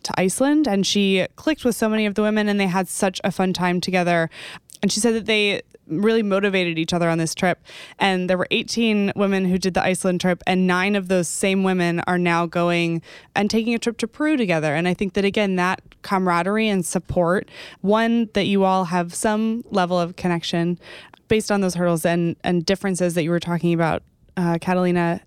to 0.04 0.14
Iceland 0.18 0.68
and 0.68 0.86
she 0.86 1.26
clicked 1.36 1.66
with 1.66 1.76
so 1.76 1.90
many 1.90 2.06
of 2.06 2.14
the 2.14 2.22
women 2.22 2.48
and 2.48 2.60
they 2.60 2.68
had 2.68 2.88
such 2.88 3.20
a 3.24 3.32
fun 3.32 3.52
time 3.52 3.82
together. 3.82 4.30
And 4.84 4.92
she 4.92 5.00
said 5.00 5.16
that 5.16 5.26
they 5.26 5.64
really 5.88 6.24
motivated 6.24 6.78
each 6.78 6.94
other 6.94 7.10
on 7.10 7.18
this 7.18 7.36
trip. 7.36 7.60
And 8.00 8.30
there 8.30 8.38
were 8.38 8.48
18 8.52 9.14
women 9.16 9.46
who 9.46 9.58
did 9.58 9.74
the 9.74 9.84
Iceland 9.84 10.22
trip, 10.22 10.42
and 10.48 10.68
nine 10.68 10.96
of 10.96 11.08
those 11.08 11.28
same 11.28 11.64
women 11.64 12.02
are 12.08 12.18
now 12.18 12.46
going 12.46 13.02
and 13.36 13.50
taking 13.50 13.74
a 13.74 13.80
trip 13.80 13.98
to 13.98 14.08
Peru 14.08 14.38
together. 14.38 14.74
And 14.76 14.88
I 14.88 14.94
think 14.94 15.14
that, 15.14 15.26
again, 15.26 15.56
that 15.58 15.82
camaraderie 16.02 16.70
and 16.70 16.86
support, 16.86 17.50
one, 17.82 18.30
that 18.34 18.46
you 18.46 18.64
all 18.64 18.86
have 18.86 19.14
some 19.14 19.64
level 19.70 20.00
of 20.00 20.16
connection 20.16 20.80
based 21.28 21.52
on 21.52 21.62
those 21.62 21.76
hurdles 21.76 22.06
and, 22.06 22.36
and 22.44 22.66
differences 22.66 23.14
that 23.14 23.24
you 23.24 23.30
were 23.30 23.40
talking 23.40 23.74
about, 23.74 24.04
uh, 24.38 24.58
Catalina. 24.60 25.22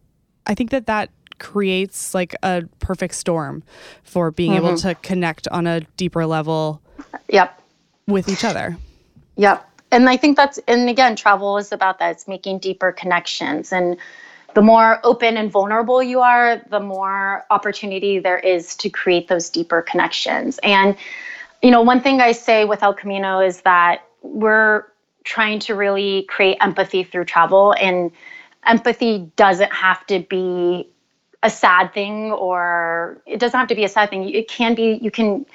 I 0.47 0.55
think 0.55 0.71
that 0.71 0.87
that 0.87 1.11
creates 1.38 2.14
like 2.14 2.35
a 2.43 2.62
perfect 2.79 3.14
storm 3.14 3.62
for 4.03 4.31
being 4.31 4.53
mm-hmm. 4.53 4.67
able 4.67 4.77
to 4.79 4.95
connect 4.97 5.49
on 5.49 5.67
a 5.67 5.81
deeper 5.97 6.27
level 6.27 6.81
yep 7.29 7.61
with 8.07 8.29
each 8.29 8.45
other 8.45 8.77
yep 9.37 9.69
and 9.94 10.09
I 10.09 10.16
think 10.16 10.37
that's 10.37 10.59
and 10.66 10.88
again, 10.88 11.16
travel 11.16 11.57
is 11.57 11.72
about 11.72 11.98
that. 12.00 12.12
It's 12.12 12.28
making 12.28 12.59
deeper 12.59 12.92
connections 12.92 13.72
and 13.72 13.96
the 14.54 14.62
more 14.62 15.00
open 15.02 15.37
and 15.37 15.50
vulnerable 15.50 16.02
you 16.02 16.20
are, 16.20 16.62
the 16.70 16.80
more 16.80 17.44
opportunity 17.50 18.20
there 18.20 18.38
is 18.38 18.76
to 18.76 18.88
create 18.88 19.26
those 19.28 19.50
deeper 19.50 19.83
connections. 19.83 20.59
And 20.62 20.96
you 21.62 21.70
know, 21.70 21.83
one 21.83 22.00
thing 22.00 22.20
I 22.20 22.33
say 22.33 22.64
with 22.64 22.83
El 22.83 22.94
Camino 22.94 23.40
is 23.40 23.62
that 23.62 24.04
we're 24.22 24.85
trying 25.24 25.59
to 25.61 25.74
really 25.74 26.22
create 26.24 26.59
empathy 26.61 27.02
through 27.02 27.24
travel 27.24 27.74
and 27.80 28.11
empathy 28.66 29.30
doesn't 29.37 29.72
have 29.72 30.07
to 30.07 30.20
be 30.20 30.88
a 31.42 31.50
sad 31.50 31.92
thing 31.92 32.33
or 32.33 33.20
it 33.26 33.38
doesn't 33.38 33.59
have 33.59 33.68
to 33.68 33.74
be 33.74 33.85
a 33.85 33.88
sad 33.88 34.11
thing. 34.11 34.28
It 34.28 34.48
can 34.48 34.74
be 34.74 34.98
you 35.00 35.11
can 35.11 35.46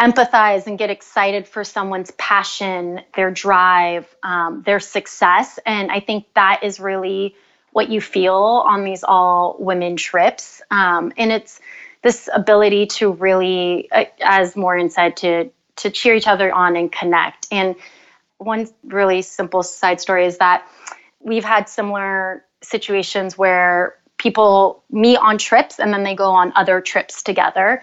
empathize 0.00 0.66
and 0.66 0.78
get 0.78 0.90
excited 0.90 1.46
for 1.46 1.62
someone's 1.62 2.10
passion, 2.12 3.02
their 3.14 3.30
drive, 3.30 4.06
um, 4.22 4.62
their 4.64 4.80
success. 4.80 5.58
And 5.66 5.92
I 5.92 6.00
think 6.00 6.26
that 6.34 6.60
is 6.62 6.80
really 6.80 7.36
what 7.72 7.90
you 7.90 8.00
feel 8.00 8.64
on 8.66 8.84
these 8.84 9.04
all 9.04 9.56
women 9.58 9.96
trips. 9.96 10.62
Um, 10.70 11.12
and 11.16 11.30
it's 11.30 11.60
this 12.02 12.28
ability 12.32 12.86
to 12.86 13.12
really, 13.12 13.90
uh, 13.92 14.06
as 14.20 14.56
Maureen 14.56 14.90
said, 14.90 15.16
to 15.18 15.50
to 15.76 15.90
cheer 15.90 16.14
each 16.14 16.26
other 16.26 16.52
on 16.52 16.76
and 16.76 16.92
connect. 16.92 17.46
And 17.50 17.74
one 18.36 18.68
really 18.84 19.22
simple 19.22 19.62
side 19.62 20.00
story 20.00 20.26
is 20.26 20.38
that 20.38 20.66
we've 21.20 21.44
had 21.44 21.68
similar 21.68 22.44
situations 22.62 23.38
where 23.38 23.96
people 24.18 24.82
meet 24.90 25.16
on 25.16 25.38
trips 25.38 25.78
and 25.78 25.92
then 25.92 26.02
they 26.02 26.14
go 26.14 26.30
on 26.30 26.52
other 26.54 26.80
trips 26.82 27.22
together. 27.22 27.82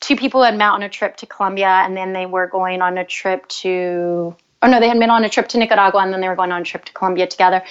Two 0.00 0.16
people 0.16 0.42
had 0.42 0.56
met 0.56 0.70
on 0.70 0.82
a 0.82 0.88
trip 0.88 1.16
to 1.18 1.26
Colombia 1.26 1.68
and 1.68 1.96
then 1.96 2.12
they 2.12 2.26
were 2.26 2.46
going 2.46 2.82
on 2.82 2.98
a 2.98 3.04
trip 3.04 3.46
to, 3.48 4.34
oh 4.62 4.66
no, 4.66 4.80
they 4.80 4.88
had 4.88 4.98
been 4.98 5.10
on 5.10 5.24
a 5.24 5.28
trip 5.28 5.48
to 5.48 5.58
Nicaragua 5.58 6.00
and 6.00 6.12
then 6.12 6.20
they 6.20 6.28
were 6.28 6.36
going 6.36 6.52
on 6.52 6.62
a 6.62 6.64
trip 6.64 6.84
to 6.86 6.92
Colombia 6.92 7.26
together. 7.26 7.62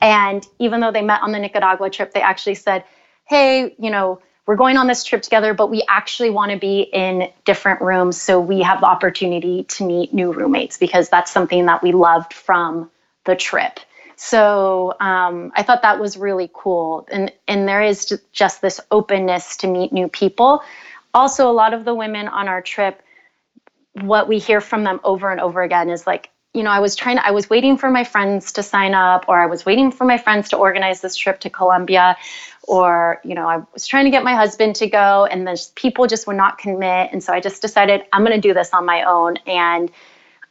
And 0.00 0.46
even 0.58 0.80
though 0.80 0.92
they 0.92 1.02
met 1.02 1.22
on 1.22 1.32
the 1.32 1.38
Nicaragua 1.38 1.90
trip, 1.90 2.12
they 2.12 2.22
actually 2.22 2.54
said, 2.54 2.84
hey, 3.24 3.74
you 3.78 3.90
know, 3.90 4.20
we're 4.46 4.56
going 4.56 4.76
on 4.76 4.88
this 4.88 5.04
trip 5.04 5.22
together, 5.22 5.54
but 5.54 5.70
we 5.70 5.84
actually 5.88 6.30
want 6.30 6.50
to 6.50 6.58
be 6.58 6.80
in 6.80 7.28
different 7.44 7.80
rooms 7.80 8.20
so 8.20 8.40
we 8.40 8.60
have 8.62 8.80
the 8.80 8.86
opportunity 8.86 9.64
to 9.64 9.86
meet 9.86 10.12
new 10.12 10.32
roommates 10.32 10.76
because 10.78 11.08
that's 11.08 11.30
something 11.30 11.66
that 11.66 11.82
we 11.82 11.92
loved 11.92 12.32
from 12.32 12.90
the 13.24 13.36
trip. 13.36 13.78
So 14.16 14.94
um, 15.00 15.52
I 15.56 15.62
thought 15.62 15.82
that 15.82 15.98
was 15.98 16.16
really 16.16 16.50
cool, 16.52 17.08
and 17.10 17.32
and 17.48 17.66
there 17.66 17.82
is 17.82 18.20
just 18.32 18.60
this 18.60 18.80
openness 18.90 19.56
to 19.58 19.66
meet 19.66 19.92
new 19.92 20.06
people. 20.06 20.62
Also, 21.14 21.50
a 21.50 21.52
lot 21.52 21.74
of 21.74 21.84
the 21.84 21.94
women 21.94 22.28
on 22.28 22.48
our 22.48 22.62
trip, 22.62 23.02
what 24.00 24.28
we 24.28 24.38
hear 24.38 24.60
from 24.60 24.84
them 24.84 25.00
over 25.04 25.30
and 25.30 25.40
over 25.40 25.62
again 25.62 25.90
is 25.90 26.06
like, 26.06 26.30
you 26.54 26.62
know, 26.62 26.70
I 26.70 26.80
was 26.80 26.94
trying 26.96 27.16
to, 27.16 27.26
I 27.26 27.30
was 27.30 27.48
waiting 27.48 27.78
for 27.78 27.90
my 27.90 28.04
friends 28.04 28.52
to 28.52 28.62
sign 28.62 28.94
up, 28.94 29.26
or 29.26 29.40
I 29.40 29.46
was 29.46 29.64
waiting 29.64 29.90
for 29.90 30.04
my 30.04 30.18
friends 30.18 30.50
to 30.50 30.56
organize 30.56 31.00
this 31.00 31.16
trip 31.16 31.40
to 31.40 31.50
Colombia, 31.50 32.16
or, 32.64 33.20
you 33.24 33.34
know, 33.34 33.48
I 33.48 33.62
was 33.72 33.86
trying 33.86 34.04
to 34.04 34.10
get 34.10 34.22
my 34.22 34.34
husband 34.34 34.76
to 34.76 34.86
go, 34.86 35.26
and 35.30 35.46
the 35.46 35.60
people 35.74 36.06
just 36.06 36.26
would 36.26 36.36
not 36.36 36.58
commit. 36.58 37.10
And 37.12 37.22
so 37.22 37.32
I 37.32 37.40
just 37.40 37.62
decided 37.62 38.02
I'm 38.12 38.22
going 38.22 38.38
to 38.38 38.48
do 38.48 38.54
this 38.54 38.74
on 38.74 38.84
my 38.84 39.02
own. 39.02 39.38
And 39.46 39.90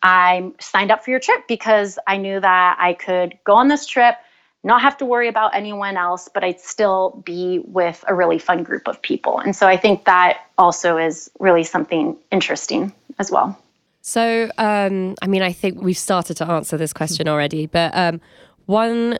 I 0.01 0.51
signed 0.59 0.91
up 0.91 1.03
for 1.03 1.11
your 1.11 1.19
trip 1.19 1.47
because 1.47 1.99
I 2.07 2.17
knew 2.17 2.39
that 2.39 2.77
I 2.79 2.93
could 2.93 3.37
go 3.43 3.53
on 3.53 3.67
this 3.67 3.85
trip, 3.85 4.15
not 4.63 4.81
have 4.81 4.97
to 4.97 5.05
worry 5.05 5.27
about 5.27 5.55
anyone 5.55 5.97
else, 5.97 6.29
but 6.31 6.43
I'd 6.43 6.59
still 6.59 7.21
be 7.25 7.59
with 7.65 8.03
a 8.07 8.13
really 8.13 8.37
fun 8.37 8.63
group 8.63 8.87
of 8.87 9.01
people. 9.01 9.39
And 9.39 9.55
so 9.55 9.67
I 9.67 9.77
think 9.77 10.05
that 10.05 10.45
also 10.57 10.97
is 10.97 11.31
really 11.39 11.63
something 11.63 12.15
interesting 12.31 12.93
as 13.17 13.31
well. 13.31 13.57
So, 14.01 14.51
um, 14.57 15.15
I 15.21 15.27
mean, 15.27 15.41
I 15.41 15.51
think 15.51 15.81
we've 15.81 15.97
started 15.97 16.37
to 16.37 16.47
answer 16.47 16.77
this 16.77 16.93
question 16.93 17.27
already, 17.27 17.67
but 17.67 17.95
um, 17.95 18.21
one 18.65 19.17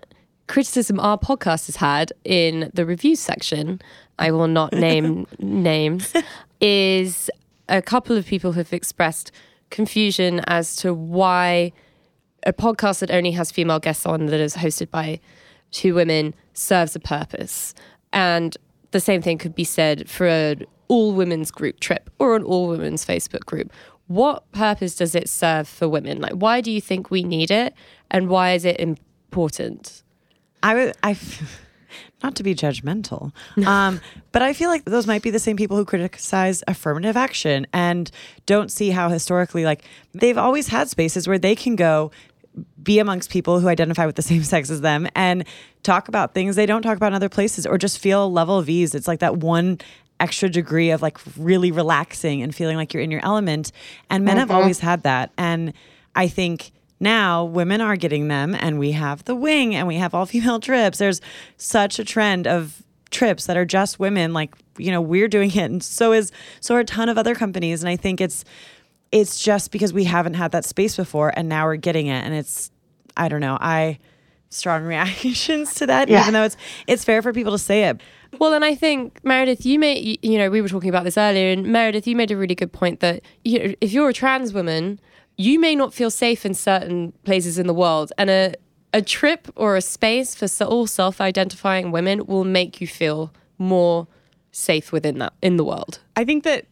criticism 0.48 1.00
our 1.00 1.18
podcast 1.18 1.68
has 1.68 1.78
had 1.78 2.12
in 2.24 2.72
the 2.74 2.86
reviews 2.86 3.20
section, 3.20 3.82
I 4.20 4.32
will 4.32 4.48
not 4.48 4.74
name 4.90 5.28
names, 5.40 6.14
is 6.60 7.30
a 7.70 7.82
couple 7.82 8.18
of 8.18 8.26
people 8.26 8.54
have 8.54 8.74
expressed 8.74 9.32
confusion 9.70 10.42
as 10.48 10.76
to 10.78 10.94
why 10.94 11.72
a 12.46 12.54
podcast 12.54 13.00
that 13.00 13.12
only 13.12 13.32
has 13.32 13.52
female 13.52 13.80
guests 13.80 14.06
on 14.06 14.26
that 14.28 14.40
is 14.40 14.56
hosted 14.56 14.90
by 14.90 15.20
two 15.72 15.94
women 15.94 16.34
serves 16.54 16.96
a 16.96 17.00
purpose. 17.00 17.74
And 18.14 18.58
the 18.92 19.00
same 19.00 19.22
thing 19.22 19.38
could 19.38 19.56
be 19.56 19.64
said 19.64 20.10
for 20.10 20.28
an 20.28 20.66
all 20.88 21.14
women's 21.14 21.52
group 21.52 21.80
trip 21.80 22.10
or 22.20 22.36
an 22.36 22.44
all 22.44 22.68
women's 22.68 23.06
Facebook 23.06 23.46
group 23.46 23.72
what 24.12 24.52
purpose 24.52 24.96
does 24.96 25.16
it 25.16 25.30
serve 25.30 25.70
for 25.70 25.88
women? 25.88 26.20
Like, 26.20 26.34
why 26.34 26.60
do 26.60 26.70
you 26.70 26.82
think 26.82 27.10
we 27.10 27.24
need 27.24 27.50
it, 27.50 27.74
and 28.10 28.28
why 28.28 28.52
is 28.52 28.66
it 28.66 28.78
important? 28.78 30.04
I 30.62 30.74
would, 30.74 30.94
I, 31.02 31.18
not 32.24 32.36
to 32.36 32.44
be 32.44 32.54
judgmental, 32.54 33.32
um, 33.66 34.02
but 34.34 34.42
I 34.42 34.52
feel 34.52 34.70
like 34.70 34.84
those 34.84 35.08
might 35.08 35.22
be 35.22 35.30
the 35.30 35.40
same 35.40 35.56
people 35.56 35.78
who 35.78 35.86
criticize 35.86 36.62
affirmative 36.68 37.16
action 37.16 37.66
and 37.72 38.12
don't 38.46 38.70
see 38.70 38.90
how 38.90 39.08
historically, 39.08 39.64
like, 39.64 39.86
they've 40.12 40.38
always 40.38 40.68
had 40.68 40.90
spaces 40.90 41.26
where 41.26 41.40
they 41.40 41.56
can 41.56 41.78
go 41.78 42.12
be 42.82 43.00
amongst 43.00 43.30
people 43.30 43.60
who 43.60 43.68
identify 43.68 44.06
with 44.06 44.16
the 44.16 44.22
same 44.22 44.44
sex 44.44 44.70
as 44.70 44.82
them 44.82 45.08
and 45.16 45.46
talk 45.84 46.08
about 46.08 46.34
things 46.34 46.56
they 46.56 46.66
don't 46.66 46.82
talk 46.82 46.98
about 46.98 47.08
in 47.08 47.16
other 47.16 47.30
places 47.30 47.66
or 47.66 47.78
just 47.78 48.00
feel 48.00 48.26
a 48.26 48.28
level 48.28 48.58
of 48.58 48.70
ease. 48.70 48.94
It's 48.94 49.08
like 49.08 49.20
that 49.20 49.38
one 49.38 49.80
extra 50.20 50.50
degree 50.50 50.92
of 50.92 51.02
like 51.02 51.18
really 51.38 51.72
relaxing 51.72 52.42
and 52.42 52.54
feeling 52.54 52.78
like 52.78 52.94
you're 52.94 53.04
in 53.04 53.12
your 53.12 53.24
element. 53.26 53.72
And 54.10 54.24
men 54.24 54.34
mm-hmm. 54.34 54.40
have 54.40 54.52
always 54.52 54.80
had 54.80 55.04
that. 55.04 55.32
And 55.38 55.74
I 56.16 56.28
think 56.28 56.72
now 57.00 57.44
women 57.44 57.82
are 57.82 57.96
getting 57.96 58.28
them 58.28 58.56
and 58.60 58.78
we 58.78 58.92
have 58.92 59.26
the 59.26 59.36
wing 59.36 59.74
and 59.76 59.88
we 59.88 59.96
have 59.96 60.14
all 60.14 60.26
female 60.26 60.60
trips. 60.62 61.00
There's 61.00 61.22
such 61.58 62.00
a 62.00 62.06
trend 62.06 62.48
of 62.48 62.84
trips 63.10 63.46
that 63.46 63.58
are 63.58 63.66
just 63.66 64.00
women 64.00 64.32
like 64.32 64.56
you 64.78 64.90
know 64.90 65.02
we're 65.02 65.28
doing 65.28 65.52
it 65.52 65.70
and 65.70 65.84
so 65.84 66.14
is 66.14 66.32
so 66.62 66.76
are 66.76 66.80
a 66.80 66.86
ton 66.86 67.10
of 67.10 67.18
other 67.18 67.36
companies 67.36 67.84
and 67.84 67.90
I 67.90 67.98
think 67.98 68.22
it's 68.22 68.46
it's 69.12 69.42
just 69.42 69.72
because 69.72 69.94
we 69.94 70.06
haven't 70.06 70.36
had 70.36 70.52
that 70.52 70.66
space 70.66 70.96
before 70.96 71.34
and 71.36 71.50
now 71.50 71.66
we're 71.66 71.76
getting 71.76 72.08
it 72.08 72.24
and 72.24 72.34
it's 72.34 72.72
I 73.18 73.28
don't 73.28 73.42
know. 73.42 73.58
I 73.60 74.00
strong 74.50 74.84
reactions 74.86 75.74
to 75.76 75.88
that 75.88 76.10
yeah. 76.10 76.22
even 76.22 76.34
though 76.34 76.44
it's 76.44 76.58
it's 76.88 77.04
fair 77.04 77.22
for 77.22 77.34
people 77.34 77.52
to 77.52 77.60
say 77.60 77.86
it. 77.86 78.02
Well, 78.40 78.54
and 78.54 78.64
I 78.64 78.76
think 78.76 79.20
Meredith, 79.24 79.66
you 79.66 79.78
made 79.80 80.20
you 80.22 80.38
know 80.38 80.50
we 80.50 80.62
were 80.62 80.70
talking 80.70 80.90
about 80.90 81.04
this 81.04 81.18
earlier, 81.18 81.52
and 81.52 81.68
Meredith, 81.68 82.08
you 82.08 82.16
made 82.16 82.32
a 82.32 82.38
really 82.38 82.56
good 82.56 82.72
point 82.72 83.00
that 83.02 83.22
you 83.44 83.60
know 83.60 83.74
if 83.82 83.92
you're 83.92 84.10
a 84.10 84.14
trans 84.14 84.54
woman, 84.54 85.00
you 85.38 85.60
may 85.60 85.76
not 85.76 85.94
feel 85.94 86.10
safe 86.10 86.46
in 86.46 86.54
certain 86.54 87.14
places 87.24 87.58
in 87.58 87.68
the 87.68 87.74
world, 87.74 88.14
and 88.18 88.30
a 88.30 88.56
a 88.94 89.02
trip 89.02 89.48
or 89.56 89.78
a 89.78 89.82
space 89.82 90.36
for 90.36 90.48
all 90.66 90.86
self-identifying 90.86 91.92
women 91.92 92.26
will 92.26 92.44
make 92.44 92.82
you 92.82 92.88
feel 92.88 93.34
more 93.58 94.06
safe 94.52 94.92
within 94.92 95.18
that 95.20 95.34
in 95.42 95.56
the 95.56 95.64
world. 95.64 96.00
I 96.16 96.26
think 96.26 96.44
that 96.44 96.66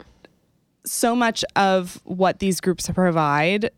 so 0.85 1.15
much 1.15 1.43
of 1.55 2.01
what 2.03 2.39
these 2.39 2.59
groups 2.61 2.89
provide 2.89 3.71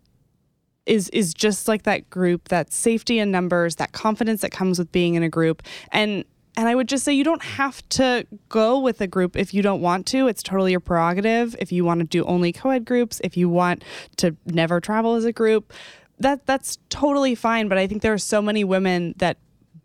is 0.85 1.09
is 1.09 1.33
just 1.33 1.67
like 1.67 1.83
that 1.83 2.09
group 2.09 2.49
that 2.49 2.73
safety 2.73 3.19
in 3.19 3.29
numbers 3.29 3.75
that 3.75 3.91
confidence 3.91 4.41
that 4.41 4.51
comes 4.51 4.79
with 4.79 4.91
being 4.91 5.13
in 5.13 5.23
a 5.23 5.29
group 5.29 5.61
and 5.91 6.25
and 6.57 6.67
I 6.67 6.75
would 6.75 6.89
just 6.89 7.05
say 7.05 7.13
you 7.13 7.23
don't 7.23 7.43
have 7.43 7.87
to 7.89 8.27
go 8.49 8.79
with 8.79 8.99
a 8.99 9.07
group 9.07 9.37
if 9.37 9.53
you 9.53 9.61
don't 9.61 9.81
want 9.81 10.05
to. 10.07 10.27
It's 10.27 10.43
totally 10.43 10.71
your 10.71 10.81
prerogative. 10.81 11.55
If 11.59 11.71
you 11.71 11.85
want 11.85 12.01
to 12.01 12.05
do 12.05 12.25
only 12.25 12.51
co-ed 12.51 12.83
groups, 12.83 13.21
if 13.23 13.37
you 13.37 13.47
want 13.47 13.85
to 14.17 14.35
never 14.45 14.81
travel 14.81 15.15
as 15.15 15.23
a 15.23 15.31
group, 15.31 15.71
that 16.19 16.45
that's 16.45 16.77
totally 16.89 17.35
fine. 17.35 17.69
But 17.69 17.77
I 17.77 17.87
think 17.87 18.01
there 18.01 18.13
are 18.13 18.17
so 18.17 18.41
many 18.41 18.63
women 18.63 19.15
that 19.17 19.37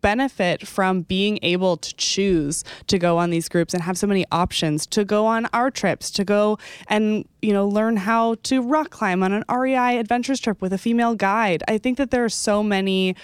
benefit 0.07 0.65
from 0.65 1.01
being 1.01 1.37
able 1.41 1.75
to 1.75 1.93
choose 1.97 2.63
to 2.87 2.97
go 2.97 3.17
on 3.17 3.29
these 3.29 3.49
groups 3.49 3.73
and 3.73 3.83
have 3.83 3.97
so 3.97 4.07
many 4.07 4.25
options 4.31 4.87
to 4.87 5.03
go 5.03 5.25
on 5.25 5.45
our 5.51 5.69
trips 5.69 6.09
to 6.09 6.23
go 6.23 6.57
and 6.87 7.27
you 7.41 7.51
know 7.51 7.67
learn 7.67 7.97
how 7.97 8.35
to 8.35 8.61
rock 8.61 8.89
climb 8.89 9.21
on 9.21 9.33
an 9.33 9.43
REI 9.51 9.97
adventures 9.99 10.39
trip 10.39 10.61
with 10.61 10.71
a 10.71 10.77
female 10.77 11.13
guide. 11.13 11.61
I 11.67 11.77
think 11.77 11.97
that 11.97 12.09
there 12.09 12.23
are 12.23 12.29
so 12.29 12.63
many 12.63 13.17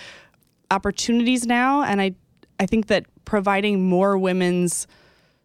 opportunities 0.72 1.46
now 1.46 1.84
and 1.84 2.02
I 2.02 2.16
I 2.60 2.66
think 2.66 2.88
that 2.88 3.06
providing 3.24 3.88
more 3.88 4.18
women's 4.18 4.86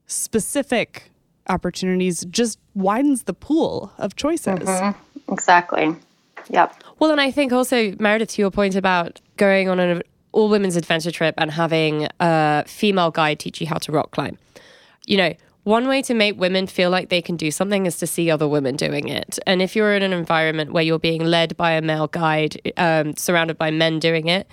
specific 0.09 1.13
opportunities 1.49 2.25
just 2.25 2.59
widens 2.75 3.23
the 3.31 3.35
pool 3.47 3.93
of 3.97 4.17
choices. 4.17 4.59
Mm-hmm. 4.59 5.33
Exactly. 5.33 5.95
Yep. 6.51 6.83
Well, 6.99 7.13
and 7.13 7.21
I 7.21 7.31
think 7.31 7.53
also, 7.53 7.95
Meredith, 8.01 8.31
to 8.31 8.43
your 8.43 8.51
point 8.51 8.75
about 8.75 9.21
going 9.37 9.69
on 9.69 9.79
an 9.79 10.03
all 10.33 10.49
women's 10.49 10.77
adventure 10.77 11.11
trip 11.11 11.35
and 11.39 11.51
having 11.51 12.09
a 12.21 12.65
female 12.67 13.11
guide 13.11 13.39
teach 13.39 13.61
you 13.61 13.67
how 13.67 13.79
to 13.79 13.93
rock 13.93 14.11
climb. 14.11 14.39
You 15.07 15.17
know, 15.17 15.35
one 15.65 15.87
way 15.87 16.01
to 16.03 16.15
make 16.15 16.39
women 16.39 16.67
feel 16.67 16.91
like 16.91 17.09
they 17.11 17.21
can 17.21 17.37
do 17.37 17.51
something 17.51 17.87
is 17.87 17.99
to 17.99 18.07
see 18.07 18.31
other 18.31 18.49
women 18.49 18.77
doing 18.77 19.09
it. 19.09 19.39
And 19.47 19.61
if 19.61 19.77
you're 19.77 19.95
in 19.95 20.03
an 20.03 20.13
environment 20.13 20.73
where 20.73 20.83
you're 20.83 20.99
being 20.99 21.25
led 21.25 21.57
by 21.57 21.73
a 21.73 21.83
male 21.83 22.07
guide, 22.07 22.59
um, 22.77 23.17
surrounded 23.17 23.59
by 23.59 23.71
men 23.71 23.99
doing 23.99 24.29
it, 24.29 24.49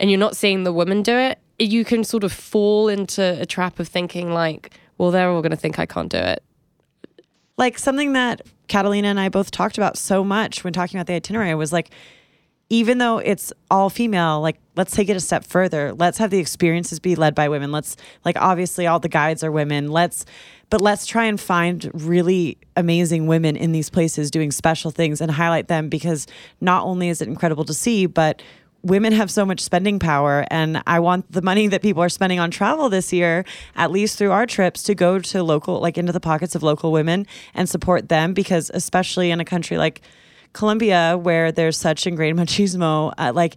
and 0.00 0.10
you're 0.10 0.18
not 0.18 0.36
seeing 0.36 0.64
the 0.64 0.72
woman 0.72 1.02
do 1.02 1.16
it, 1.16 1.38
you 1.58 1.84
can 1.84 2.02
sort 2.02 2.24
of 2.24 2.32
fall 2.32 2.88
into 2.88 3.40
a 3.40 3.46
trap 3.46 3.78
of 3.78 3.88
thinking 3.88 4.32
like, 4.32 4.72
well, 4.98 5.10
they're 5.10 5.30
all 5.30 5.42
going 5.42 5.50
to 5.50 5.56
think 5.56 5.78
I 5.78 5.86
can't 5.86 6.10
do 6.10 6.18
it. 6.18 6.42
Like 7.56 7.78
something 7.78 8.14
that 8.14 8.42
Catalina 8.68 9.08
and 9.08 9.20
I 9.20 9.28
both 9.28 9.50
talked 9.50 9.76
about 9.76 9.96
so 9.96 10.24
much 10.24 10.64
when 10.64 10.72
talking 10.72 10.98
about 10.98 11.06
the 11.06 11.14
itinerary 11.14 11.54
was 11.54 11.72
like, 11.72 11.90
even 12.70 12.98
though 12.98 13.18
it's 13.18 13.52
all 13.70 13.90
female, 13.90 14.40
like 14.40 14.58
let's 14.76 14.94
take 14.94 15.08
it 15.08 15.16
a 15.16 15.20
step 15.20 15.44
further. 15.44 15.92
Let's 15.92 16.18
have 16.18 16.30
the 16.30 16.38
experiences 16.38 16.98
be 16.98 17.14
led 17.14 17.34
by 17.34 17.48
women. 17.48 17.72
Let's 17.72 17.96
like 18.24 18.36
obviously 18.38 18.86
all 18.86 18.98
the 18.98 19.08
guides 19.08 19.44
are 19.44 19.52
women. 19.52 19.88
Let's 19.88 20.24
but 20.70 20.80
let's 20.80 21.06
try 21.06 21.26
and 21.26 21.38
find 21.38 21.90
really 21.92 22.58
amazing 22.76 23.26
women 23.26 23.56
in 23.56 23.72
these 23.72 23.90
places 23.90 24.30
doing 24.30 24.50
special 24.50 24.90
things 24.90 25.20
and 25.20 25.30
highlight 25.30 25.68
them 25.68 25.88
because 25.88 26.26
not 26.60 26.84
only 26.84 27.08
is 27.08 27.20
it 27.20 27.28
incredible 27.28 27.64
to 27.64 27.74
see, 27.74 28.06
but 28.06 28.42
women 28.82 29.12
have 29.12 29.30
so 29.30 29.46
much 29.46 29.60
spending 29.60 29.98
power 29.98 30.44
and 30.50 30.82
I 30.86 31.00
want 31.00 31.30
the 31.30 31.42
money 31.42 31.68
that 31.68 31.80
people 31.80 32.02
are 32.02 32.08
spending 32.08 32.38
on 32.38 32.50
travel 32.50 32.88
this 32.88 33.12
year, 33.12 33.44
at 33.76 33.90
least 33.90 34.18
through 34.18 34.32
our 34.32 34.46
trips, 34.46 34.82
to 34.84 34.94
go 34.94 35.18
to 35.18 35.42
local 35.42 35.80
like 35.80 35.96
into 35.98 36.12
the 36.12 36.20
pockets 36.20 36.54
of 36.54 36.62
local 36.62 36.92
women 36.92 37.26
and 37.54 37.68
support 37.68 38.08
them 38.08 38.34
because 38.34 38.70
especially 38.74 39.30
in 39.30 39.40
a 39.40 39.44
country 39.44 39.78
like 39.78 40.00
Colombia 40.54 41.18
where 41.20 41.52
there's 41.52 41.76
such 41.76 42.06
ingrained 42.06 42.38
machismo, 42.40 43.12
uh, 43.18 43.32
like 43.34 43.56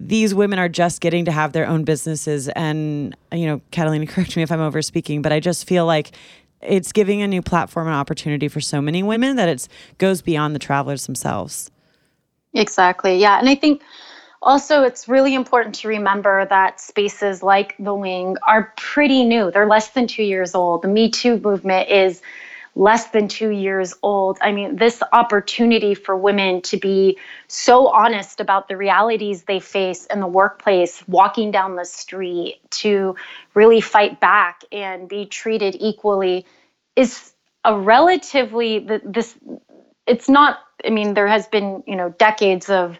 these 0.00 0.34
women 0.34 0.58
are 0.58 0.68
just 0.68 1.00
getting 1.00 1.26
to 1.26 1.32
have 1.32 1.52
their 1.52 1.66
own 1.66 1.84
businesses. 1.84 2.48
And 2.48 3.14
you 3.32 3.46
know 3.46 3.60
catalina 3.70 4.06
correct 4.12 4.36
me 4.36 4.42
if 4.42 4.50
i'm 4.50 4.60
over 4.60 4.80
speaking 4.82 5.22
but 5.22 5.32
i 5.32 5.40
just 5.40 5.66
feel 5.66 5.86
like 5.86 6.12
it's 6.60 6.92
giving 6.92 7.22
a 7.22 7.28
new 7.28 7.42
platform 7.42 7.86
and 7.86 7.94
opportunity 7.94 8.48
for 8.48 8.60
so 8.60 8.80
many 8.80 9.02
women 9.02 9.36
that 9.36 9.48
it 9.48 9.68
goes 9.98 10.22
beyond 10.22 10.56
the 10.56 10.58
travelers 10.58 11.06
themselves. 11.06 11.70
Exactly. 12.52 13.18
Yeah. 13.18 13.38
And 13.38 13.48
i 13.48 13.54
think 13.54 13.82
also 14.42 14.82
it's 14.82 15.08
really 15.08 15.34
important 15.34 15.74
to 15.76 15.88
remember 15.88 16.46
that 16.46 16.80
spaces 16.80 17.42
like 17.42 17.74
the 17.78 17.94
wing 17.94 18.36
are 18.46 18.72
pretty 18.76 19.24
new. 19.24 19.50
They're 19.50 19.66
less 19.66 19.90
than 19.90 20.06
two 20.06 20.22
years 20.22 20.54
old. 20.54 20.82
The 20.82 20.88
me 20.88 21.10
too 21.10 21.38
movement 21.38 21.88
is 21.88 22.22
less 22.78 23.08
than 23.08 23.26
two 23.26 23.50
years 23.50 23.92
old. 24.02 24.38
I 24.40 24.52
mean, 24.52 24.76
this 24.76 25.02
opportunity 25.12 25.94
for 25.94 26.16
women 26.16 26.62
to 26.62 26.76
be 26.76 27.18
so 27.48 27.88
honest 27.88 28.40
about 28.40 28.68
the 28.68 28.76
realities 28.76 29.42
they 29.42 29.58
face 29.58 30.06
in 30.06 30.20
the 30.20 30.28
workplace, 30.28 31.02
walking 31.08 31.50
down 31.50 31.74
the 31.74 31.84
street, 31.84 32.60
to 32.70 33.16
really 33.52 33.80
fight 33.80 34.20
back 34.20 34.62
and 34.70 35.08
be 35.08 35.26
treated 35.26 35.76
equally 35.80 36.46
is 36.94 37.32
a 37.64 37.76
relatively, 37.76 38.78
this, 39.04 39.34
it's 40.06 40.28
not, 40.28 40.60
I 40.84 40.90
mean, 40.90 41.14
there 41.14 41.26
has 41.26 41.48
been, 41.48 41.82
you 41.84 41.96
know, 41.96 42.10
decades 42.10 42.70
of, 42.70 42.98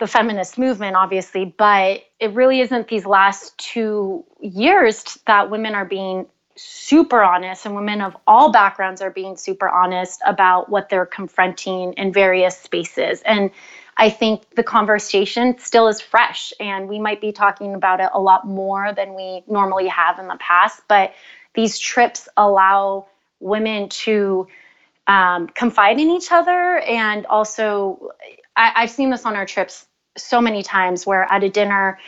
the 0.00 0.06
feminist 0.06 0.58
movement, 0.58 0.96
obviously, 0.96 1.44
but 1.44 2.02
it 2.18 2.32
really 2.32 2.60
isn't 2.60 2.88
these 2.88 3.06
last 3.06 3.56
two 3.58 4.24
years 4.40 5.18
that 5.26 5.50
women 5.50 5.74
are 5.74 5.84
being 5.84 6.26
super 6.56 7.22
honest 7.22 7.66
and 7.66 7.74
women 7.74 8.00
of 8.00 8.16
all 8.26 8.52
backgrounds 8.52 9.02
are 9.02 9.10
being 9.10 9.36
super 9.36 9.68
honest 9.68 10.20
about 10.26 10.68
what 10.68 10.88
they're 10.88 11.06
confronting 11.06 11.92
in 11.94 12.12
various 12.12 12.58
spaces. 12.58 13.22
And 13.22 13.50
i 13.96 14.10
think 14.10 14.42
the 14.56 14.62
conversation 14.64 15.56
still 15.58 15.86
is 15.86 16.00
fresh 16.00 16.52
and 16.58 16.88
we 16.88 16.98
might 16.98 17.20
be 17.20 17.30
talking 17.30 17.74
about 17.74 18.00
it 18.00 18.08
a 18.12 18.20
lot 18.20 18.44
more 18.44 18.92
than 18.92 19.14
we 19.14 19.44
normally 19.46 19.86
have 19.86 20.18
in 20.18 20.26
the 20.26 20.36
past 20.40 20.82
but 20.88 21.14
these 21.54 21.78
trips 21.78 22.28
allow 22.36 23.06
women 23.40 23.88
to 23.88 24.48
um, 25.06 25.48
confide 25.48 25.98
in 25.98 26.10
each 26.10 26.32
other. 26.32 26.78
And 26.80 27.26
also 27.26 28.10
I, 28.56 28.72
i've 28.76 28.90
seen 28.90 29.10
this 29.10 29.24
on 29.24 29.36
our 29.36 29.46
trips 29.46 29.86
so 30.16 30.40
many 30.40 30.62
times 30.62 31.06
where 31.06 31.30
at 31.32 31.42
a 31.42 31.48
dinner 31.48 31.98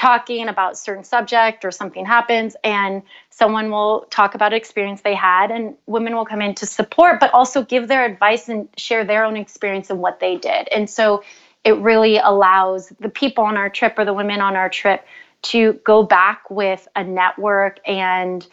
talking 0.00 0.48
about 0.48 0.78
certain 0.78 1.04
subject 1.04 1.62
or 1.62 1.70
something 1.70 2.06
happens 2.06 2.56
and 2.64 3.02
someone 3.28 3.70
will 3.70 4.06
talk 4.08 4.34
about 4.34 4.54
experience 4.54 5.02
they 5.02 5.14
had 5.14 5.50
and 5.50 5.74
women 5.84 6.16
will 6.16 6.24
come 6.24 6.40
in 6.40 6.54
to 6.54 6.64
support 6.64 7.20
but 7.20 7.30
also 7.34 7.62
give 7.62 7.86
their 7.86 8.06
advice 8.06 8.48
and 8.48 8.66
share 8.78 9.04
their 9.04 9.26
own 9.26 9.36
experience 9.36 9.90
and 9.90 10.00
what 10.00 10.18
they 10.18 10.38
did. 10.38 10.66
And 10.68 10.88
so 10.88 11.22
it 11.64 11.76
really 11.76 12.16
allows 12.16 12.90
the 12.98 13.10
people 13.10 13.44
on 13.44 13.58
our 13.58 13.68
trip 13.68 13.98
or 13.98 14.06
the 14.06 14.14
women 14.14 14.40
on 14.40 14.56
our 14.56 14.70
trip 14.70 15.04
to 15.42 15.74
go 15.84 16.02
back 16.02 16.48
with 16.48 16.88
a 16.96 17.04
network 17.04 17.78
and 17.86 18.46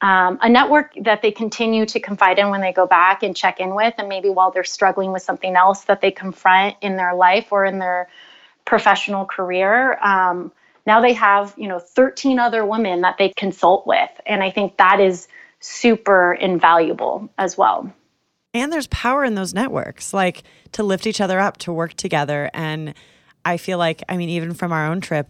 um, 0.00 0.38
a 0.40 0.48
network 0.48 0.94
that 1.02 1.20
they 1.20 1.32
continue 1.32 1.84
to 1.84 2.00
confide 2.00 2.38
in 2.38 2.48
when 2.48 2.62
they 2.62 2.72
go 2.72 2.86
back 2.86 3.22
and 3.22 3.36
check 3.36 3.60
in 3.60 3.74
with 3.74 3.92
and 3.98 4.08
maybe 4.08 4.30
while 4.30 4.52
they're 4.52 4.64
struggling 4.64 5.12
with 5.12 5.20
something 5.20 5.54
else 5.54 5.84
that 5.84 6.00
they 6.00 6.10
confront 6.10 6.76
in 6.80 6.96
their 6.96 7.14
life 7.14 7.52
or 7.52 7.66
in 7.66 7.78
their 7.78 8.08
professional 8.64 9.26
career. 9.26 9.98
Um, 10.02 10.50
now 10.86 11.00
they 11.00 11.12
have, 11.14 11.54
you 11.56 11.68
know, 11.68 11.78
13 11.78 12.38
other 12.38 12.64
women 12.64 13.00
that 13.02 13.16
they 13.18 13.30
consult 13.36 13.86
with. 13.86 14.10
And 14.26 14.42
I 14.42 14.50
think 14.50 14.76
that 14.76 15.00
is 15.00 15.28
super 15.60 16.34
invaluable 16.34 17.30
as 17.38 17.56
well. 17.56 17.92
And 18.52 18.72
there's 18.72 18.86
power 18.88 19.24
in 19.24 19.34
those 19.34 19.54
networks, 19.54 20.14
like 20.14 20.44
to 20.72 20.82
lift 20.82 21.06
each 21.06 21.20
other 21.20 21.40
up, 21.40 21.56
to 21.58 21.72
work 21.72 21.94
together. 21.94 22.50
And 22.54 22.94
I 23.44 23.56
feel 23.56 23.78
like, 23.78 24.02
I 24.08 24.16
mean, 24.16 24.28
even 24.28 24.54
from 24.54 24.72
our 24.72 24.86
own 24.86 25.00
trip, 25.00 25.28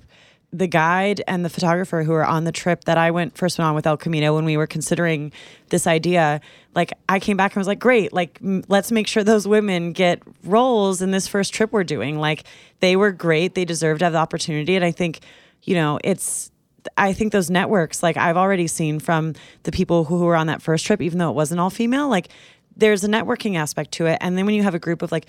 the 0.53 0.67
guide 0.69 1.21
and 1.27 1.45
the 1.45 1.51
photographer 1.51 2.05
who 2.05 2.13
were 2.13 2.25
on 2.25 2.45
the 2.45 2.53
trip 2.53 2.85
that 2.85 2.97
I 2.97 3.11
went 3.11 3.37
first 3.37 3.59
went 3.59 3.69
on 3.69 3.75
with 3.75 3.87
El 3.89 3.97
Camino 3.97 4.37
when 4.37 4.45
we 4.45 4.57
were 4.57 4.69
considering 4.69 5.33
this 5.71 5.87
idea, 5.87 6.41
like 6.77 6.93
I 7.09 7.19
came 7.19 7.37
back 7.37 7.53
and 7.53 7.61
was 7.61 7.67
like, 7.67 7.81
great, 7.81 8.13
like 8.13 8.39
m- 8.41 8.63
let's 8.69 8.93
make 8.93 9.09
sure 9.09 9.25
those 9.25 9.49
women 9.49 9.93
get 9.93 10.23
roles 10.45 11.03
in 11.03 11.11
this 11.11 11.27
first 11.27 11.53
trip 11.55 11.73
we're 11.73 11.83
doing. 11.83 12.19
Like 12.21 12.45
they 12.79 12.95
were 12.95 13.11
great, 13.11 13.57
they 13.57 13.65
deserved 13.65 13.99
to 13.99 14.05
have 14.05 14.13
the 14.13 14.19
opportunity, 14.21 14.77
and 14.77 14.85
I 14.85 14.93
think 14.93 15.21
you 15.65 15.75
know, 15.75 15.99
it's 16.05 16.51
I 16.97 17.13
think 17.13 17.33
those 17.33 17.51
networks, 17.51 18.03
like 18.03 18.17
I've 18.17 18.37
already 18.37 18.67
seen 18.67 19.01
from 19.01 19.35
the 19.63 19.73
people 19.73 20.05
who 20.05 20.19
were 20.19 20.37
on 20.37 20.47
that 20.49 20.63
first 20.63 20.85
trip, 20.85 21.01
even 21.01 21.19
though 21.19 21.31
it 21.31 21.35
wasn't 21.35 21.61
all 21.61 21.71
female, 21.71 22.09
like 22.09 22.29
there's 22.77 23.05
a 23.05 23.09
networking 23.09 23.57
aspect 23.57 23.93
to 23.93 24.07
it. 24.07 24.19
And 24.21 24.37
then 24.37 24.47
when 24.47 24.55
you 24.55 24.63
have 24.63 24.75
a 24.75 24.79
group 24.79 25.03
of 25.03 25.11
like 25.13 25.27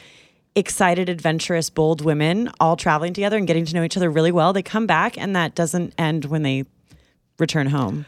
excited, 0.55 1.09
adventurous, 1.09 1.69
bold 1.69 2.01
women 2.01 2.49
all 2.59 2.75
traveling 2.75 3.13
together 3.13 3.37
and 3.37 3.47
getting 3.47 3.65
to 3.65 3.75
know 3.75 3.83
each 3.83 3.97
other 3.97 4.09
really 4.09 4.31
well, 4.31 4.53
they 4.53 4.63
come 4.63 4.87
back 4.87 5.17
and 5.17 5.35
that 5.35 5.55
doesn't 5.55 5.93
end 5.97 6.25
when 6.25 6.43
they 6.43 6.65
return 7.39 7.67
home. 7.67 8.05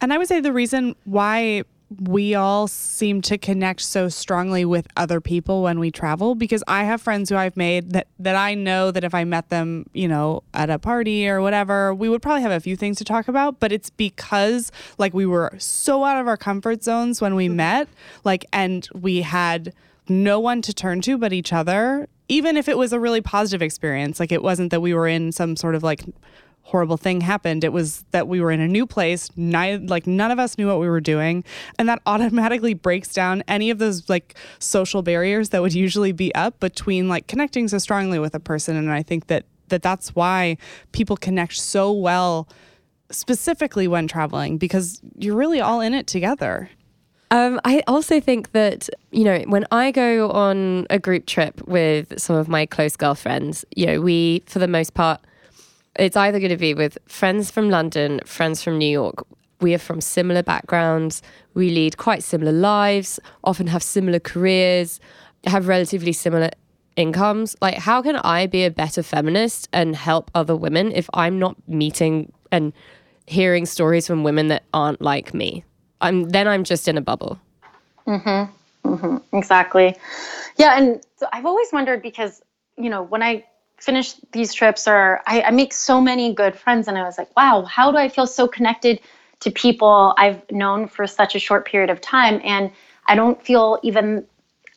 And 0.00 0.12
I 0.12 0.18
would 0.18 0.28
say 0.28 0.40
the 0.40 0.52
reason 0.52 0.94
why 1.04 1.64
we 1.98 2.34
all 2.36 2.68
seem 2.68 3.20
to 3.22 3.36
connect 3.36 3.80
so 3.80 4.08
strongly 4.08 4.64
with 4.64 4.86
other 4.96 5.20
people 5.20 5.62
when 5.62 5.80
we 5.80 5.90
travel 5.90 6.36
because 6.36 6.62
I 6.68 6.84
have 6.84 7.02
friends 7.02 7.28
who 7.28 7.36
I've 7.36 7.56
made 7.56 7.90
that 7.90 8.06
that 8.20 8.36
I 8.36 8.54
know 8.54 8.90
that 8.92 9.02
if 9.02 9.14
I 9.14 9.24
met 9.24 9.48
them, 9.48 9.86
you 9.92 10.06
know, 10.06 10.44
at 10.54 10.70
a 10.70 10.78
party 10.78 11.28
or 11.28 11.40
whatever, 11.40 11.92
we 11.92 12.08
would 12.08 12.22
probably 12.22 12.42
have 12.42 12.52
a 12.52 12.60
few 12.60 12.76
things 12.76 12.98
to 12.98 13.04
talk 13.04 13.26
about, 13.26 13.58
but 13.58 13.72
it's 13.72 13.90
because 13.90 14.70
like 14.98 15.12
we 15.14 15.26
were 15.26 15.52
so 15.58 16.04
out 16.04 16.20
of 16.20 16.28
our 16.28 16.36
comfort 16.36 16.84
zones 16.84 17.20
when 17.20 17.34
we 17.34 17.46
mm-hmm. 17.46 17.56
met, 17.56 17.88
like 18.22 18.46
and 18.52 18.88
we 18.94 19.22
had 19.22 19.72
no 20.08 20.38
one 20.38 20.62
to 20.62 20.72
turn 20.72 21.00
to 21.00 21.16
but 21.16 21.32
each 21.32 21.52
other 21.52 22.08
even 22.28 22.56
if 22.56 22.68
it 22.68 22.76
was 22.76 22.92
a 22.92 22.98
really 22.98 23.20
positive 23.20 23.62
experience 23.62 24.18
like 24.18 24.32
it 24.32 24.42
wasn't 24.42 24.70
that 24.70 24.80
we 24.80 24.92
were 24.92 25.06
in 25.06 25.30
some 25.30 25.54
sort 25.54 25.76
of 25.76 25.84
like 25.84 26.02
horrible 26.62 26.96
thing 26.96 27.20
happened. 27.20 27.64
It 27.64 27.72
was 27.72 28.04
that 28.12 28.28
we 28.28 28.40
were 28.40 28.50
in 28.50 28.60
a 28.60 28.68
new 28.68 28.86
place, 28.86 29.28
neither, 29.36 29.84
like 29.84 30.06
none 30.06 30.30
of 30.30 30.38
us 30.38 30.56
knew 30.56 30.66
what 30.66 30.78
we 30.78 30.88
were 30.88 31.00
doing, 31.00 31.44
and 31.78 31.88
that 31.88 32.00
automatically 32.06 32.74
breaks 32.74 33.12
down 33.12 33.42
any 33.48 33.70
of 33.70 33.78
those 33.78 34.08
like 34.08 34.36
social 34.58 35.02
barriers 35.02 35.50
that 35.50 35.62
would 35.62 35.74
usually 35.74 36.12
be 36.12 36.34
up 36.34 36.60
between 36.60 37.08
like 37.08 37.26
connecting 37.26 37.68
so 37.68 37.78
strongly 37.78 38.18
with 38.18 38.34
a 38.34 38.40
person. 38.40 38.76
And 38.76 38.90
I 38.90 39.02
think 39.02 39.26
that 39.26 39.44
that 39.68 39.82
that's 39.82 40.14
why 40.14 40.56
people 40.92 41.16
connect 41.16 41.56
so 41.56 41.92
well 41.92 42.48
specifically 43.10 43.88
when 43.88 44.06
traveling 44.06 44.58
because 44.58 45.00
you're 45.16 45.36
really 45.36 45.60
all 45.60 45.80
in 45.80 45.94
it 45.94 46.06
together. 46.06 46.70
Um, 47.32 47.60
I 47.64 47.82
also 47.86 48.18
think 48.20 48.52
that, 48.52 48.88
you 49.12 49.22
know, 49.22 49.38
when 49.46 49.64
I 49.70 49.92
go 49.92 50.30
on 50.30 50.86
a 50.90 50.98
group 50.98 51.26
trip 51.26 51.62
with 51.68 52.20
some 52.20 52.34
of 52.34 52.48
my 52.48 52.66
close 52.66 52.96
girlfriends, 52.96 53.64
you 53.76 53.86
know, 53.86 54.00
we, 54.00 54.42
for 54.46 54.58
the 54.58 54.66
most 54.66 54.94
part, 54.94 55.20
it's 56.00 56.16
either 56.16 56.38
going 56.38 56.50
to 56.50 56.56
be 56.56 56.74
with 56.74 56.98
friends 57.06 57.50
from 57.50 57.68
London, 57.68 58.20
friends 58.24 58.62
from 58.62 58.78
New 58.78 58.88
York. 58.88 59.26
We 59.60 59.74
are 59.74 59.78
from 59.78 60.00
similar 60.00 60.42
backgrounds. 60.42 61.20
We 61.52 61.70
lead 61.70 61.98
quite 61.98 62.22
similar 62.22 62.52
lives, 62.52 63.20
often 63.44 63.66
have 63.66 63.82
similar 63.82 64.18
careers, 64.18 64.98
have 65.46 65.68
relatively 65.68 66.12
similar 66.12 66.50
incomes. 66.96 67.54
Like, 67.60 67.74
how 67.74 68.00
can 68.00 68.16
I 68.16 68.46
be 68.46 68.64
a 68.64 68.70
better 68.70 69.02
feminist 69.02 69.68
and 69.72 69.94
help 69.94 70.30
other 70.34 70.56
women 70.56 70.92
if 70.92 71.10
I'm 71.12 71.38
not 71.38 71.56
meeting 71.68 72.32
and 72.50 72.72
hearing 73.26 73.66
stories 73.66 74.06
from 74.06 74.24
women 74.24 74.48
that 74.48 74.62
aren't 74.72 75.02
like 75.02 75.34
me? 75.34 75.64
I'm 76.00 76.30
then 76.30 76.48
I'm 76.48 76.64
just 76.64 76.88
in 76.88 76.96
a 76.96 77.02
bubble. 77.02 77.38
Mm-hmm. 78.06 78.88
Mm-hmm. 78.88 79.36
Exactly. 79.36 79.94
Yeah, 80.56 80.78
and 80.78 81.02
I've 81.32 81.44
always 81.44 81.68
wondered 81.72 82.00
because 82.02 82.40
you 82.78 82.88
know 82.88 83.02
when 83.02 83.22
I 83.22 83.44
finish 83.80 84.14
these 84.32 84.52
trips 84.52 84.86
or 84.86 85.20
I, 85.26 85.42
I 85.42 85.50
make 85.50 85.72
so 85.72 86.00
many 86.00 86.34
good 86.34 86.54
friends 86.54 86.86
and 86.86 86.96
i 86.96 87.02
was 87.02 87.18
like 87.18 87.34
wow 87.36 87.62
how 87.62 87.90
do 87.90 87.96
i 87.96 88.08
feel 88.08 88.26
so 88.26 88.46
connected 88.46 89.00
to 89.40 89.50
people 89.50 90.14
i've 90.18 90.48
known 90.50 90.86
for 90.86 91.06
such 91.06 91.34
a 91.34 91.38
short 91.38 91.66
period 91.66 91.90
of 91.90 92.00
time? 92.00 92.40
And 92.44 92.70
i 93.06 93.14
don't 93.14 93.42
feel 93.42 93.78
even 93.82 94.26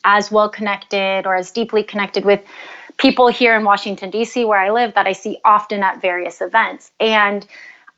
as 0.04 0.30
well 0.30 0.48
connected 0.48 1.26
or 1.26 1.34
as 1.34 1.50
deeply 1.50 1.82
connected 1.82 2.24
with 2.24 2.40
people 2.96 3.28
here 3.28 3.54
in 3.54 3.64
washington 3.64 4.10
d.c 4.10 4.44
where 4.44 4.58
i 4.58 4.70
live 4.70 4.94
that 4.94 5.06
i 5.06 5.12
see 5.12 5.38
often 5.44 5.82
at 5.82 6.00
various 6.00 6.40
events. 6.40 6.90
And 6.98 7.46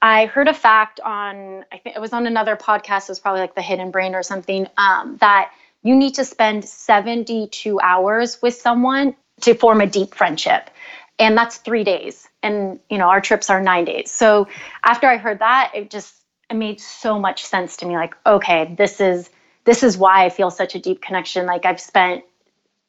i 0.03 0.27
heard 0.27 0.49
a 0.49 0.55
fact 0.55 0.99
on 1.01 1.64
i 1.73 1.79
think 1.79 1.95
it 1.95 2.01
was 2.01 2.12
on 2.12 2.27
another 2.27 2.57
podcast 2.57 3.03
it 3.03 3.11
was 3.11 3.21
probably 3.21 3.40
like 3.40 3.55
the 3.55 3.62
hidden 3.62 3.92
brain 3.92 4.14
or 4.14 4.25
something 4.25 4.66
um, 4.77 5.16
that 5.21 5.53
you 5.85 5.95
need 5.95 6.14
to 6.14 6.25
spend 6.25 6.64
72 6.64 7.81
hours 7.81 8.42
with 8.42 8.55
someone 8.55 9.14
to 9.42 9.55
form 9.55 9.81
a 9.81 9.87
deep 9.87 10.14
friendship 10.14 10.71
and 11.19 11.37
that's 11.37 11.57
three 11.59 11.85
days. 11.85 12.29
And 12.43 12.79
you 12.91 12.99
know 12.99 13.09
our 13.09 13.21
trips 13.21 13.51
are 13.51 13.61
nine 13.61 13.85
days. 13.85 14.11
So 14.11 14.49
after 14.85 15.07
i 15.07 15.17
heard 15.17 15.41
that 15.41 15.73
it 15.75 15.91
just 15.91 16.15
it 16.51 16.55
made 16.55 16.81
so 16.81 17.19
much 17.19 17.45
sense 17.45 17.79
to 17.79 17.87
me 17.87 17.97
like 17.97 18.15
okay 18.25 18.75
this 18.77 19.01
is 19.01 19.31
this 19.65 19.83
is 19.83 19.99
why 19.99 20.25
i 20.25 20.29
feel 20.29 20.51
such 20.51 20.75
a 20.75 20.79
deep 20.79 21.03
connection. 21.03 21.47
Like 21.47 21.65
i've 21.65 21.81
spent 21.81 22.25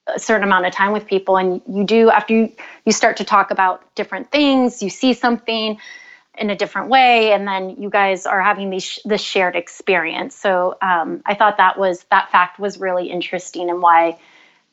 a 0.08 0.20
certain 0.20 0.44
amount 0.44 0.66
of 0.66 0.74
time 0.74 0.94
with 0.94 1.06
people 1.06 1.38
and 1.38 1.62
you 1.68 1.84
do 1.84 2.10
after 2.10 2.34
you 2.34 2.52
you 2.86 2.92
start 2.92 3.18
to 3.18 3.24
talk 3.24 3.52
about 3.52 3.84
different 3.96 4.32
things 4.32 4.82
you 4.82 4.90
see 4.90 5.14
something 5.14 5.78
in 6.38 6.50
a 6.50 6.56
different 6.56 6.90
way 6.90 7.34
and 7.34 7.48
then 7.48 7.82
you 7.82 7.90
guys 7.90 8.26
are 8.26 8.42
having 8.42 8.70
these 8.70 9.00
this 9.06 9.22
shared 9.22 9.56
experience. 9.56 10.36
So 10.36 10.78
um, 10.82 11.22
i 11.26 11.34
thought 11.34 11.58
that 11.58 11.80
was 11.80 12.06
that 12.12 12.32
fact 12.32 12.60
was 12.60 12.80
really 12.80 13.10
interesting 13.10 13.70
and 13.70 13.82
why 13.82 14.20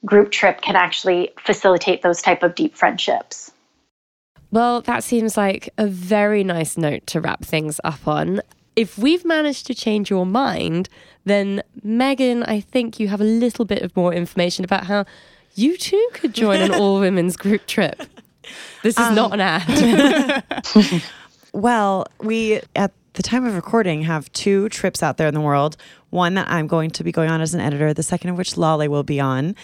group 0.04 0.30
trip 0.30 0.60
can 0.60 0.76
actually 0.76 1.30
facilitate 1.44 2.02
those 2.02 2.20
type 2.22 2.42
of 2.42 2.54
deep 2.54 2.74
friendships 2.74 3.52
well 4.50 4.80
that 4.82 5.02
seems 5.02 5.36
like 5.36 5.68
a 5.78 5.86
very 5.86 6.44
nice 6.44 6.76
note 6.76 7.06
to 7.06 7.20
wrap 7.20 7.44
things 7.44 7.80
up 7.84 8.06
on 8.06 8.40
if 8.76 8.98
we've 8.98 9.24
managed 9.24 9.66
to 9.66 9.74
change 9.74 10.10
your 10.10 10.26
mind 10.26 10.88
then 11.24 11.62
megan 11.82 12.42
i 12.44 12.60
think 12.60 13.00
you 13.00 13.08
have 13.08 13.20
a 13.20 13.24
little 13.24 13.64
bit 13.64 13.82
of 13.82 13.94
more 13.96 14.12
information 14.12 14.64
about 14.64 14.84
how 14.84 15.04
you 15.54 15.76
too 15.76 16.08
could 16.12 16.34
join 16.34 16.60
an 16.60 16.74
all 16.80 17.00
women's 17.00 17.36
group 17.36 17.66
trip 17.66 18.02
this 18.82 18.98
is 18.98 19.06
um, 19.06 19.14
not 19.14 19.32
an 19.32 19.40
ad 19.40 20.44
Well, 21.54 22.08
we 22.18 22.60
at 22.74 22.90
the 23.12 23.22
time 23.22 23.46
of 23.46 23.54
recording 23.54 24.02
have 24.02 24.30
two 24.32 24.68
trips 24.70 25.04
out 25.04 25.18
there 25.18 25.28
in 25.28 25.34
the 25.34 25.40
world. 25.40 25.76
One 26.10 26.34
that 26.34 26.50
I'm 26.50 26.66
going 26.66 26.90
to 26.90 27.04
be 27.04 27.12
going 27.12 27.30
on 27.30 27.40
as 27.40 27.54
an 27.54 27.60
editor, 27.60 27.94
the 27.94 28.02
second 28.02 28.30
of 28.30 28.36
which 28.36 28.56
Lale 28.56 28.88
will 28.88 29.04
be 29.04 29.20
on. 29.20 29.54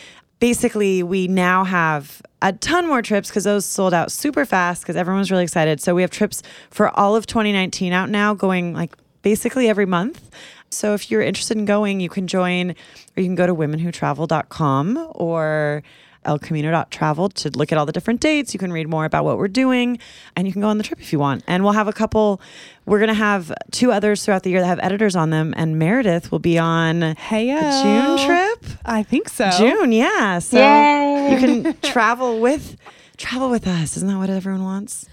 Basically, 0.40 1.02
we 1.02 1.28
now 1.28 1.64
have 1.64 2.22
a 2.42 2.52
ton 2.54 2.86
more 2.86 3.02
trips 3.02 3.28
because 3.28 3.44
those 3.44 3.64
sold 3.66 3.92
out 3.92 4.10
super 4.10 4.44
fast 4.44 4.82
because 4.82 4.96
everyone 4.96 5.20
was 5.20 5.30
really 5.30 5.44
excited. 5.44 5.80
So 5.80 5.94
we 5.94 6.02
have 6.02 6.10
trips 6.10 6.42
for 6.70 6.88
all 6.98 7.14
of 7.14 7.26
2019 7.26 7.92
out 7.92 8.08
now, 8.08 8.34
going 8.34 8.72
like 8.72 8.96
basically 9.22 9.68
every 9.68 9.86
month. 9.86 10.30
So 10.70 10.94
if 10.94 11.10
you're 11.10 11.22
interested 11.22 11.56
in 11.56 11.64
going, 11.64 12.00
you 12.00 12.08
can 12.08 12.26
join, 12.26 12.70
or 12.70 12.74
you 13.16 13.24
can 13.24 13.34
go 13.34 13.46
to 13.46 13.54
womenwhotravel.com 13.54 15.12
or 15.14 15.82
elcamino.travel 16.24 17.28
to 17.30 17.50
look 17.50 17.72
at 17.72 17.78
all 17.78 17.86
the 17.86 17.92
different 17.92 18.20
dates. 18.20 18.52
You 18.52 18.58
can 18.58 18.72
read 18.72 18.88
more 18.88 19.04
about 19.04 19.24
what 19.24 19.38
we're 19.38 19.48
doing 19.48 19.98
and 20.36 20.46
you 20.46 20.52
can 20.52 20.62
go 20.62 20.68
on 20.68 20.78
the 20.78 20.84
trip 20.84 21.00
if 21.00 21.12
you 21.12 21.18
want. 21.18 21.42
And 21.46 21.64
we'll 21.64 21.72
have 21.72 21.88
a 21.88 21.92
couple, 21.92 22.40
we're 22.86 22.98
going 22.98 23.08
to 23.08 23.14
have 23.14 23.52
two 23.70 23.92
others 23.92 24.24
throughout 24.24 24.42
the 24.42 24.50
year 24.50 24.60
that 24.60 24.66
have 24.66 24.80
editors 24.82 25.16
on 25.16 25.30
them. 25.30 25.54
And 25.56 25.78
Meredith 25.78 26.30
will 26.30 26.38
be 26.38 26.58
on 26.58 27.02
hey 27.16 27.52
the 27.54 27.82
June 27.82 28.26
trip. 28.26 28.78
I 28.84 29.02
think 29.02 29.28
so. 29.28 29.50
June, 29.58 29.92
yeah. 29.92 30.38
So 30.38 30.58
Yay. 30.58 31.32
you 31.32 31.38
can 31.38 31.76
travel 31.80 32.40
with 32.40 32.76
travel 33.16 33.50
with 33.50 33.66
us. 33.66 33.96
Isn't 33.96 34.08
that 34.08 34.18
what 34.18 34.30
everyone 34.30 34.62
wants? 34.62 35.06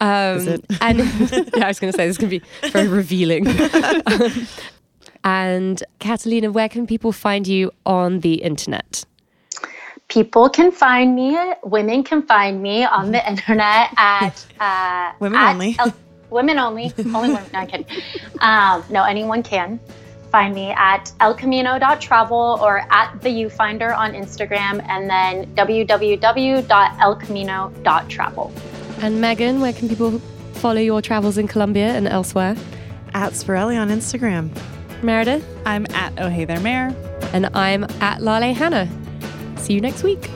Um, 0.00 0.60
and 0.80 0.98
yeah, 1.56 1.64
I 1.64 1.68
was 1.68 1.78
going 1.78 1.92
to 1.92 1.96
say 1.96 2.06
this 2.08 2.16
is 2.16 2.18
going 2.18 2.30
to 2.30 2.40
be 2.40 2.68
very 2.70 2.88
revealing. 2.88 3.46
um, 3.48 4.48
and 5.24 5.84
Catalina, 6.00 6.50
where 6.50 6.68
can 6.68 6.86
people 6.88 7.12
find 7.12 7.46
you 7.46 7.70
on 7.86 8.20
the 8.20 8.34
internet? 8.42 9.04
People 10.12 10.48
can 10.50 10.70
find 10.70 11.16
me, 11.16 11.36
women 11.64 12.04
can 12.04 12.20
find 12.22 12.62
me 12.62 12.84
on 12.84 13.10
the 13.12 13.28
internet 13.28 13.88
at 13.96 14.44
uh, 14.60 15.12
women 15.20 15.38
at 15.38 15.52
only. 15.54 15.74
El- 15.78 15.94
women 16.28 16.58
only. 16.58 16.92
only 17.14 17.30
women. 17.30 17.44
No, 17.52 17.60
I'm 17.60 17.66
kidding. 17.68 17.86
Um, 18.40 18.84
no, 18.90 19.04
anyone 19.04 19.42
can 19.42 19.80
find 20.30 20.54
me 20.54 20.70
at 20.72 21.10
elcamino.travel 21.20 22.58
or 22.60 22.84
at 22.90 23.18
the 23.22 23.30
Ufinder 23.30 23.96
on 23.96 24.12
Instagram, 24.12 24.84
and 24.88 25.08
then 25.08 25.46
www.elcamino.travel. 25.54 28.52
And 29.00 29.20
Megan, 29.20 29.60
where 29.60 29.72
can 29.72 29.88
people 29.88 30.18
follow 30.54 30.80
your 30.80 31.02
travels 31.02 31.38
in 31.38 31.48
Colombia 31.48 31.88
and 31.88 32.06
elsewhere? 32.06 32.54
At 33.14 33.32
Spirelli 33.32 33.80
on 33.80 33.88
Instagram. 33.88 34.50
Meredith? 35.02 35.44
I'm 35.66 35.86
at 35.90 36.12
Oh 36.18 36.28
Hey 36.28 36.44
There 36.44 36.60
Mayor. 36.60 36.94
And 37.32 37.46
I'm 37.54 37.84
at 38.00 38.22
Lale 38.22 38.54
Hannah. 38.54 38.88
See 39.62 39.74
you 39.74 39.80
next 39.80 40.02
week. 40.02 40.28